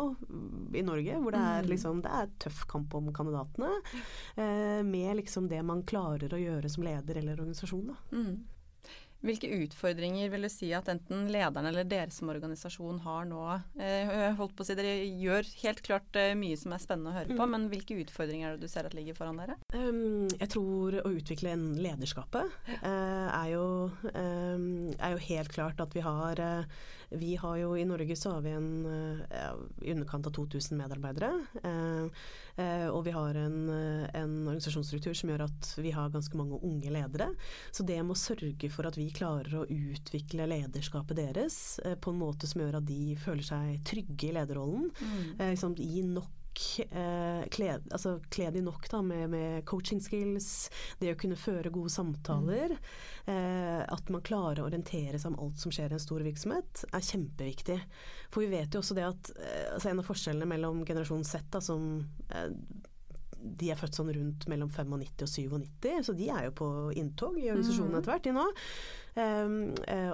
i 0.71 0.83
Norge, 0.85 1.17
hvor 1.19 1.35
det 1.35 1.41
er, 1.41 1.65
mm. 1.65 1.71
liksom, 1.73 1.99
det 2.05 2.13
er 2.21 2.31
tøff 2.45 2.61
kamp 2.71 2.95
om 2.95 3.09
kandidatene, 3.15 3.73
eh, 4.39 4.79
med 4.87 5.19
liksom 5.19 5.49
det 5.51 5.59
man 5.67 5.83
klarer 5.87 6.31
å 6.31 6.39
gjøre 6.39 6.71
som 6.71 6.87
leder 6.87 7.19
eller 7.19 7.41
organisasjon. 7.43 7.91
Da. 7.91 7.97
Mm. 8.15 8.54
Hvilke 9.25 9.49
utfordringer 9.63 10.29
vil 10.29 10.45
du 10.45 10.49
si 10.53 10.69
at 10.77 10.89
enten 10.91 11.25
lederne 11.33 11.71
eller 11.71 11.87
dere 11.89 12.13
som 12.13 12.29
organisasjon 12.29 12.99
har 13.05 13.25
nå? 13.29 13.41
Eh, 13.81 14.11
holdt 14.37 14.55
på 14.57 14.65
å 14.65 14.67
si 14.67 14.75
Dere 14.77 14.93
gjør 15.07 15.47
helt 15.63 15.81
klart 15.85 16.19
eh, 16.19 16.35
mye 16.37 16.57
som 16.59 16.75
er 16.75 16.83
spennende 16.83 17.13
å 17.13 17.17
høre 17.17 17.31
på, 17.31 17.39
mm. 17.39 17.53
men 17.55 17.67
hvilke 17.71 17.97
utfordringer 18.03 18.51
er 18.51 18.59
det 18.59 18.67
du 18.67 18.71
ser 18.71 18.89
at 18.89 18.97
ligger 18.97 19.17
foran 19.17 19.39
dere? 19.41 19.57
Um, 19.73 20.27
jeg 20.35 20.51
tror 20.53 20.99
å 21.01 21.13
utvikle 21.15 21.55
en 21.55 21.65
lederskapet 21.79 22.53
uh, 22.69 23.27
er, 23.31 23.47
jo, 23.55 23.65
um, 24.11 24.67
er, 24.93 25.15
jo, 25.15 25.23
helt 25.31 25.55
klart 25.55 25.81
at 25.81 25.95
vi 25.95 26.05
har 26.05 26.41
vi 27.19 27.35
har 27.39 27.57
jo 27.61 27.73
I 27.77 27.85
Norge 27.87 28.15
så 28.19 28.35
har 28.35 28.43
vi 28.45 28.53
en 28.55 28.69
uh, 28.85 29.55
i 29.81 29.91
underkant 29.93 30.27
av 30.27 30.35
2000 30.35 30.77
medarbeidere. 30.79 31.31
Uh, 31.63 32.07
uh, 32.59 32.87
og 32.91 33.01
vi 33.07 33.13
har 33.15 33.39
en, 33.39 33.57
en, 33.69 34.35
organisasjonsstruktur 34.45 35.15
som 35.17 35.31
gjør 35.31 35.45
at 35.47 35.71
vi 35.81 35.93
har 35.95 36.13
ganske 36.13 36.37
mange 36.39 36.59
unge 36.61 36.93
ledere. 36.93 37.31
Så 37.71 37.85
det 37.87 37.99
med 38.01 38.15
å 38.15 38.19
sørge 38.19 38.71
for 38.73 38.87
at 38.89 38.99
vi 38.99 39.09
klarer 39.15 39.61
å 39.61 39.67
utvikle 39.67 40.49
lederskapet 40.51 41.19
deres 41.19 41.59
på 42.01 42.13
en 42.13 42.21
måte 42.21 42.49
som 42.49 42.63
gjør 42.63 42.79
at 42.79 42.87
de 42.87 43.15
føler 43.19 43.45
seg 43.45 43.83
trygge 43.87 44.29
i 44.29 44.33
lederrollen, 44.35 44.89
mm. 44.95 45.45
liksom, 45.51 45.75
gi 45.79 46.03
nok 46.07 46.31
eh, 46.31 46.44
kle, 46.55 47.69
altså, 47.91 48.15
kle 48.31 48.49
de 48.55 48.63
nok 48.65 48.87
da, 48.91 49.01
med, 49.05 49.27
med, 49.33 49.65
coaching 49.67 50.01
skills, 50.03 50.69
det 51.01 51.13
å 51.13 51.19
kunne 51.19 51.39
føre 51.39 51.73
gode 51.73 51.91
samtaler. 51.93 52.75
Mm. 52.75 53.25
Eh, 53.25 53.81
at 53.89 54.11
man 54.13 54.21
klarer 54.25 54.61
å 54.61 54.67
orientere 54.69 55.17
seg 55.17 55.33
om 55.33 55.39
alt 55.47 55.61
som 55.61 55.73
skjer 55.73 55.93
i 55.93 55.97
en 55.97 56.03
stor 56.03 56.21
virksomhet, 56.25 56.83
er 56.93 57.07
kjempeviktig. 57.07 57.79
For 58.33 58.45
vi 58.45 58.51
vet 58.53 58.75
jo 58.75 58.83
også 58.83 58.97
det 58.97 59.07
at 59.07 59.31
eh, 59.39 59.71
altså 59.73 59.91
en 59.91 60.01
av 60.03 60.09
forskjellene 60.09 60.49
mellom 60.51 60.83
generasjon 60.85 61.25
Z, 61.25 61.47
da, 61.55 61.63
som 61.63 61.87
eh, 62.29 62.51
de 63.45 63.71
er 63.71 63.79
født 63.79 63.97
sånn 63.97 64.13
rundt 64.13 64.45
mellom 64.49 64.69
95 64.69 64.93
og 65.25 65.33
97, 65.33 66.05
så 66.07 66.15
de 66.17 66.29
er 66.33 66.47
jo 66.47 66.55
på 66.61 66.69
inntog 66.97 67.37
i 67.37 67.49
organisasjonen 67.49 67.93
mm. 67.93 67.99
etter 67.99 68.13
hvert, 68.13 68.25
de 68.25 68.37
nå. 68.37 68.45
Um, 69.15 69.59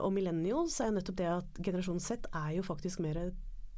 og 0.03 0.11
millennials 0.13 0.75
er 0.77 0.91
jo 0.91 0.95
nettopp 0.99 1.15
det 1.17 1.29
at 1.31 1.61
generasjon 1.63 2.03
Z 2.03 2.27
er 2.37 2.51
jo 2.57 2.65
faktisk 2.67 3.01
mer 3.01 3.17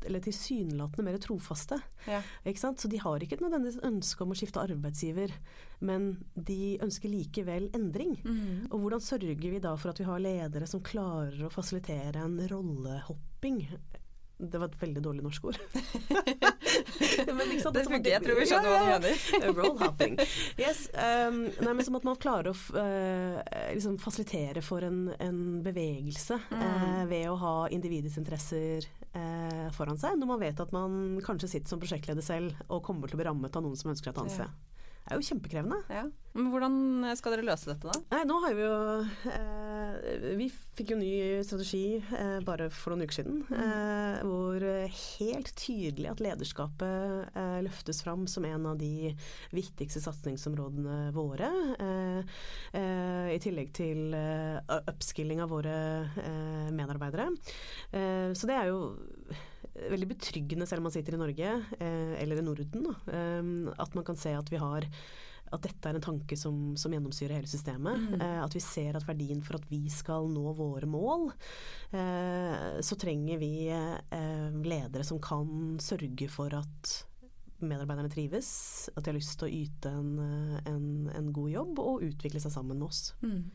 eller 0.08 0.24
tilsynelatende 0.24 1.06
mer 1.08 1.20
trofaste. 1.22 1.80
Ja. 2.10 2.22
Så 2.54 2.90
de 2.92 3.00
har 3.02 3.24
ikke 3.24 3.40
nødvendigvis 3.42 3.82
ønske 3.86 4.24
om 4.24 4.34
å 4.34 4.38
skifte 4.38 4.64
arbeidsgiver, 4.64 5.34
men 5.80 6.12
de 6.36 6.78
ønsker 6.84 7.12
likevel 7.12 7.70
endring. 7.76 8.16
Mm. 8.24 8.70
Og 8.72 8.78
hvordan 8.84 9.04
sørger 9.04 9.50
vi 9.50 9.64
da 9.64 9.76
for 9.80 9.94
at 9.94 10.02
vi 10.02 10.08
har 10.08 10.24
ledere 10.24 10.70
som 10.70 10.84
klarer 10.84 11.46
å 11.48 11.54
fasilitere 11.54 12.24
en 12.24 12.40
rollehopping 12.52 13.66
det 14.44 14.60
var 14.60 14.68
et 14.70 14.82
veldig 14.82 15.04
dårlig 15.04 15.24
norsk 15.24 15.46
ord. 15.52 15.60
men, 17.38 17.54
sant, 17.62 17.76
det 17.76 17.86
funker, 17.88 18.10
jeg 18.14 18.24
tror 18.24 18.40
vi 18.40 18.48
skjønner 18.50 18.70
ja, 18.70 18.74
ja. 18.74 18.82
hva 18.84 19.00
du 19.02 19.08
mener. 19.08 19.56
Roll 19.60 19.78
hopping. 19.82 20.18
Yes, 20.60 20.86
um, 20.94 21.40
nei, 21.50 21.72
men 21.72 21.86
som 21.86 21.98
at 22.00 22.08
man 22.08 22.20
klarer 22.22 22.52
å 22.52 22.56
uh, 22.76 23.40
liksom 23.74 23.98
fasilitere 24.02 24.64
for 24.66 24.86
en, 24.86 25.06
en 25.24 25.40
bevegelse 25.66 26.40
mm. 26.50 26.60
uh, 26.60 27.02
ved 27.12 27.30
å 27.32 27.38
ha 27.42 27.56
individets 27.74 28.20
interesser 28.22 28.86
uh, 29.16 29.70
foran 29.76 30.00
seg, 30.02 30.20
når 30.20 30.32
man 30.34 30.44
vet 30.44 30.62
at 30.64 30.76
man 30.76 31.18
kanskje 31.26 31.56
sitter 31.56 31.74
som 31.74 31.82
prosjektleder 31.82 32.26
selv 32.26 32.54
og 32.70 32.84
kommer 32.86 33.10
til 33.10 33.18
å 33.18 33.24
bli 33.24 33.30
rammet 33.30 33.58
av 33.58 33.66
noen 33.66 33.80
som 33.80 33.94
ønsker 33.94 34.14
et 34.14 34.24
annet 34.24 34.38
sted. 34.38 34.52
Ja. 34.52 34.70
Det 35.04 35.12
er 35.12 35.20
jo 35.20 35.28
kjempekrevende. 35.28 35.78
Ja. 35.92 36.06
Men 36.38 36.46
hvordan 36.54 36.76
skal 37.20 37.34
dere 37.36 37.44
løse 37.50 37.74
dette, 37.74 37.92
da? 37.92 38.04
Nei, 38.14 38.22
nå 38.30 38.38
har 38.40 38.54
vi 38.56 38.64
jo 38.64 38.76
Vi 40.40 40.48
fikk 40.78 40.94
jo 40.94 40.98
ny 41.00 41.12
strategi 41.46 42.00
eh, 42.00 42.40
bare 42.46 42.70
for 42.74 42.94
noen 42.94 43.06
uker 43.06 43.20
siden. 43.20 43.44
Mm. 43.50 43.60
Eh, 43.60 44.18
hvor 44.28 44.66
helt 44.98 45.54
tydelig 45.60 46.10
at 46.12 46.24
lederskapet 46.24 47.38
eh, 47.38 47.60
løftes 47.66 48.02
fram 48.06 48.26
som 48.30 48.48
en 48.50 48.68
av 48.72 48.82
de 48.82 49.14
viktigste 49.54 50.02
satsingsområdene 50.04 51.14
våre. 51.16 51.50
Eh, 51.78 52.36
eh, 52.80 53.32
I 53.36 53.40
tillegg 53.44 53.74
til 53.78 54.14
upskilling 54.14 55.42
av 55.44 55.52
våre 55.54 55.78
medarbeidere. 56.74 57.30
så 58.34 58.48
det 58.50 58.56
er 58.56 58.70
jo 58.70 58.94
veldig 59.74 60.10
betryggende 60.12 60.68
selv 60.70 60.84
om 60.84 60.90
man 60.90 60.96
sitter 60.96 61.18
i 61.18 61.22
Norge, 61.22 61.52
eh, 61.80 62.16
eller 62.22 62.40
i 62.40 62.46
Norden, 62.46 62.90
eh, 63.08 63.74
at 63.78 63.96
man 63.96 64.06
kan 64.06 64.16
se 64.16 64.34
at 64.38 64.50
vi 64.52 64.62
har 64.62 64.88
at 65.54 65.64
dette 65.68 65.90
er 65.90 66.00
en 66.00 66.04
tanke 66.04 66.38
som, 66.40 66.74
som 66.80 66.94
gjennomsyrer 66.94 67.38
hele 67.38 67.50
systemet. 67.50 68.00
Mm. 68.02 68.20
Eh, 68.20 68.42
at 68.44 68.58
vi 68.58 68.62
ser 68.64 68.98
at 68.98 69.08
verdien 69.08 69.44
for 69.46 69.60
at 69.60 69.70
vi 69.70 69.82
skal 69.94 70.30
nå 70.34 70.54
våre 70.58 70.90
mål, 70.90 71.30
eh, 71.94 72.80
så 72.82 72.98
trenger 73.00 73.42
vi 73.42 73.54
eh, 73.70 74.60
ledere 74.64 75.06
som 75.08 75.22
kan 75.24 75.78
sørge 75.84 76.30
for 76.32 76.56
at 76.58 76.94
medarbeiderne 77.64 78.12
trives, 78.12 78.90
at 78.94 79.04
de 79.04 79.12
har 79.12 79.18
lyst 79.18 79.38
til 79.40 79.48
å 79.48 79.62
yte 79.64 79.92
en, 79.92 80.14
eh, 80.20 80.58
en, 80.72 80.88
en 81.14 81.30
god 81.36 81.52
jobb 81.54 81.84
og 81.84 82.08
utvikle 82.10 82.42
seg 82.44 82.56
sammen 82.56 82.80
med 82.80 82.90
oss. 82.90 83.14
Mm. 83.24 83.52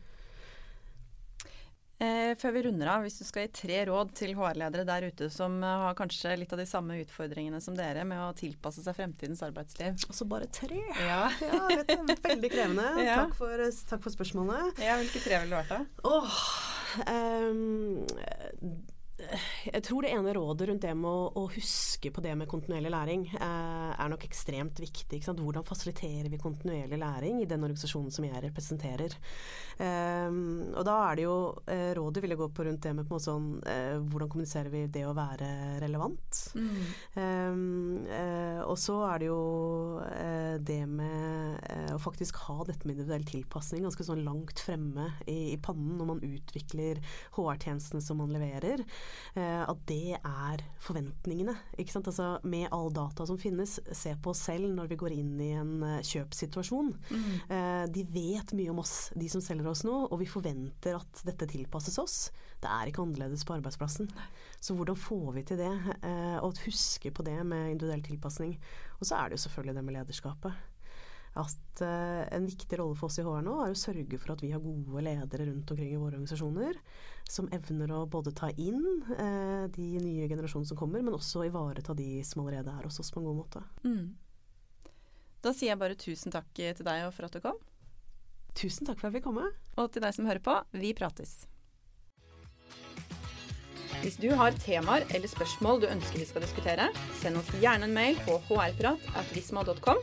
Eh, 1.98 2.30
før 2.38 2.52
vi 2.54 2.61
runder 2.68 2.87
av, 2.92 3.02
hvis 3.02 3.16
du 3.18 3.24
skal 3.26 3.48
gi 3.48 3.50
tre 3.58 3.78
råd 3.88 4.12
til 4.14 4.30
HR-ledere 4.38 4.84
der 4.87 5.06
ute 5.11 5.26
som 5.34 5.56
eh, 5.66 5.80
har 5.82 5.96
kanskje 5.98 6.37
litt 6.38 6.52
av 6.54 6.61
de 6.62 6.66
samme 6.70 6.94
utfordringene 7.02 7.58
som 7.64 7.74
dere 7.74 8.04
med 8.06 8.20
å 8.22 8.28
tilpasse 8.38 8.84
seg 8.84 8.94
fremtidens 8.94 9.42
arbeidsliv. 9.42 9.96
Altså 10.06 10.28
bare 10.30 10.46
tre! 10.54 10.78
Ja, 11.02 11.24
Ja, 11.42 11.64
vet 11.72 11.90
det. 11.90 12.18
Veldig 12.28 12.52
krevende. 12.54 12.87
Ja. 13.08 13.16
Takk, 13.24 13.34
for, 13.40 13.64
takk 13.90 14.04
for 14.04 14.14
spørsmålet. 14.14 14.78
ja 14.84 14.94
hvilke 15.00 15.22
tre 15.24 15.40
ville 15.42 15.50
du 15.50 15.58
vært 15.58 15.74
da? 15.74 15.80
Åh, 16.06 16.38
ehm, 17.11 18.78
jeg 19.69 19.83
tror 19.85 20.05
det 20.05 20.12
ene 20.14 20.33
rådet 20.37 20.69
rundt 20.69 20.85
det 20.85 20.95
med 20.97 21.09
å, 21.11 21.29
å 21.43 21.45
huske 21.53 22.11
på 22.14 22.23
det 22.25 22.35
med 22.38 22.49
kontinuerlig 22.51 22.93
læring 22.93 23.27
eh, 23.37 23.91
er 23.93 24.11
nok 24.12 24.25
ekstremt 24.29 24.81
viktig. 24.83 25.21
Hvordan 25.29 25.67
fasiliterer 25.67 26.31
vi 26.33 26.41
kontinuerlig 26.41 26.99
læring 27.01 27.43
i 27.43 27.49
den 27.49 27.64
organisasjonen 27.67 28.14
som 28.14 28.27
jeg 28.27 28.43
representerer? 28.47 29.17
Eh, 29.79 30.38
og 30.73 30.83
da 30.88 30.97
er 31.09 31.19
det 31.19 31.27
jo 31.27 31.37
eh, 31.71 31.91
rådet 31.99 32.25
ville 32.25 32.38
gå 32.41 32.49
på 32.55 32.67
rundt 32.69 32.87
det 32.87 32.95
med 32.97 33.09
på 33.09 33.14
en 33.14 33.19
måte 33.19 33.29
sånn 33.29 33.51
eh, 33.69 33.97
hvordan 34.09 34.33
kommuniserer 34.33 34.73
vi 34.73 34.85
det 34.99 35.05
å 35.09 35.17
være 35.17 35.51
relevant? 35.85 36.43
Ehm, 37.21 38.07
eh, 38.09 38.61
og 38.64 38.77
så 38.81 39.01
er 39.11 39.23
det 39.23 39.31
jo 39.31 39.43
eh, 40.09 40.57
det 40.59 40.83
med 40.88 41.95
å 41.95 42.01
faktisk 42.03 42.41
ha 42.47 42.62
dette 42.69 42.87
med 42.87 42.97
individuell 42.97 43.25
tilpasning 43.29 43.85
ganske 43.87 44.05
sånn 44.07 44.25
langt 44.27 44.61
fremme 44.62 45.11
i, 45.27 45.55
i 45.55 45.59
pannen 45.62 45.99
når 45.99 46.11
man 46.12 46.23
utvikler 46.25 47.01
HR-tjenestene 47.37 48.03
som 48.05 48.21
man 48.23 48.33
leverer. 48.35 48.85
Eh, 49.35 49.62
at 49.62 49.81
det 49.88 50.16
er 50.18 50.62
forventningene. 50.83 51.54
Ikke 51.78 51.94
sant? 51.94 52.09
Altså, 52.11 52.38
med 52.48 52.68
all 52.74 52.90
data 52.94 53.26
som 53.28 53.38
finnes, 53.40 53.78
se 53.96 54.14
på 54.22 54.33
oss 54.33 54.44
selv 54.48 54.70
når 54.74 54.92
vi 54.92 55.00
går 55.00 55.16
inn 55.16 55.35
i 55.42 55.50
en 55.59 55.74
eh, 55.87 56.00
kjøpssituasjon. 56.07 56.94
Eh, 57.48 57.85
de 57.94 58.04
vet 58.14 58.54
mye 58.57 58.72
om 58.72 58.83
oss, 58.83 58.96
de 59.18 59.28
som 59.33 59.44
selger 59.44 59.70
oss 59.70 59.85
nå, 59.87 59.94
og 60.09 60.16
vi 60.22 60.31
forventer 60.31 60.98
at 60.98 61.22
dette 61.28 61.50
tilpasses 61.50 61.98
oss. 62.02 62.18
Det 62.59 62.70
er 62.70 62.90
ikke 62.90 63.04
annerledes 63.04 63.44
på 63.46 63.54
arbeidsplassen. 63.59 64.11
Så 64.61 64.74
hvordan 64.74 64.98
får 64.98 65.28
vi 65.37 65.44
til 65.46 65.61
det? 65.61 65.70
Og 66.42 66.59
huske 66.64 67.12
på 67.14 67.22
det 67.22 67.37
med 67.46 67.76
individuell 67.76 68.02
tilpasning. 68.02 68.57
Og 68.98 69.07
så 69.07 69.20
er 69.20 69.28
det 69.28 69.38
jo 69.38 69.44
selvfølgelig 69.44 69.76
det 69.76 69.85
med 69.87 69.94
lederskapet. 70.00 70.59
At 71.38 71.83
eh, 71.85 72.24
en 72.35 72.46
viktig 72.48 72.79
rolle 72.81 72.96
for 72.98 73.07
oss 73.07 73.20
i 73.20 73.24
HR 73.27 73.44
nå 73.46 73.59
er 73.62 73.74
å 73.74 73.79
sørge 73.79 74.18
for 74.18 74.35
at 74.35 74.42
vi 74.42 74.51
har 74.51 74.62
gode 74.62 75.03
ledere 75.07 75.46
rundt 75.46 75.70
omkring 75.70 75.92
i 75.92 75.98
våre 75.98 76.16
organisasjoner, 76.16 76.79
som 77.29 77.51
evner 77.55 77.92
å 77.94 78.05
både 78.11 78.33
ta 78.35 78.51
inn 78.57 78.83
eh, 79.14 79.68
de 79.74 79.90
nye 80.03 80.27
generasjonene 80.31 80.70
som 80.72 80.81
kommer, 80.81 81.05
men 81.05 81.14
også 81.14 81.46
ivareta 81.46 81.94
de 81.94 82.18
som 82.27 82.42
allerede 82.42 82.74
er 82.74 82.88
hos 82.88 82.98
oss 83.03 83.12
på 83.14 83.22
en 83.22 83.29
god 83.31 83.38
måte. 83.44 83.62
Mm. 83.87 84.16
Da 85.44 85.55
sier 85.55 85.72
jeg 85.72 85.81
bare 85.81 85.98
tusen 85.98 86.35
takk 86.35 86.51
til 86.57 86.83
deg 86.83 87.07
og 87.07 87.14
for 87.14 87.29
at 87.29 87.37
du 87.37 87.44
kom. 87.44 87.61
Tusen 88.59 88.88
takk 88.88 88.98
for 88.98 89.07
at 89.07 89.12
jeg 89.12 89.20
fikk 89.20 89.29
komme. 89.29 89.46
Og 89.79 89.92
til 89.94 90.03
deg 90.03 90.16
som 90.16 90.27
hører 90.27 90.42
på, 90.42 90.59
vi 90.74 90.90
prates. 90.98 91.44
Hvis 94.03 94.18
du 94.22 94.29
har 94.38 94.55
temaer 94.62 95.07
eller 95.14 95.31
spørsmål 95.31 95.81
du 95.83 95.88
ønsker 95.90 96.20
vi 96.20 96.27
skal 96.29 96.44
diskutere, 96.44 96.87
send 97.18 97.38
oss 97.40 97.48
gjerne 97.59 97.88
en 97.88 97.94
mail 97.94 98.18
på 98.27 98.38
hrprat.visma.com. 98.46 100.03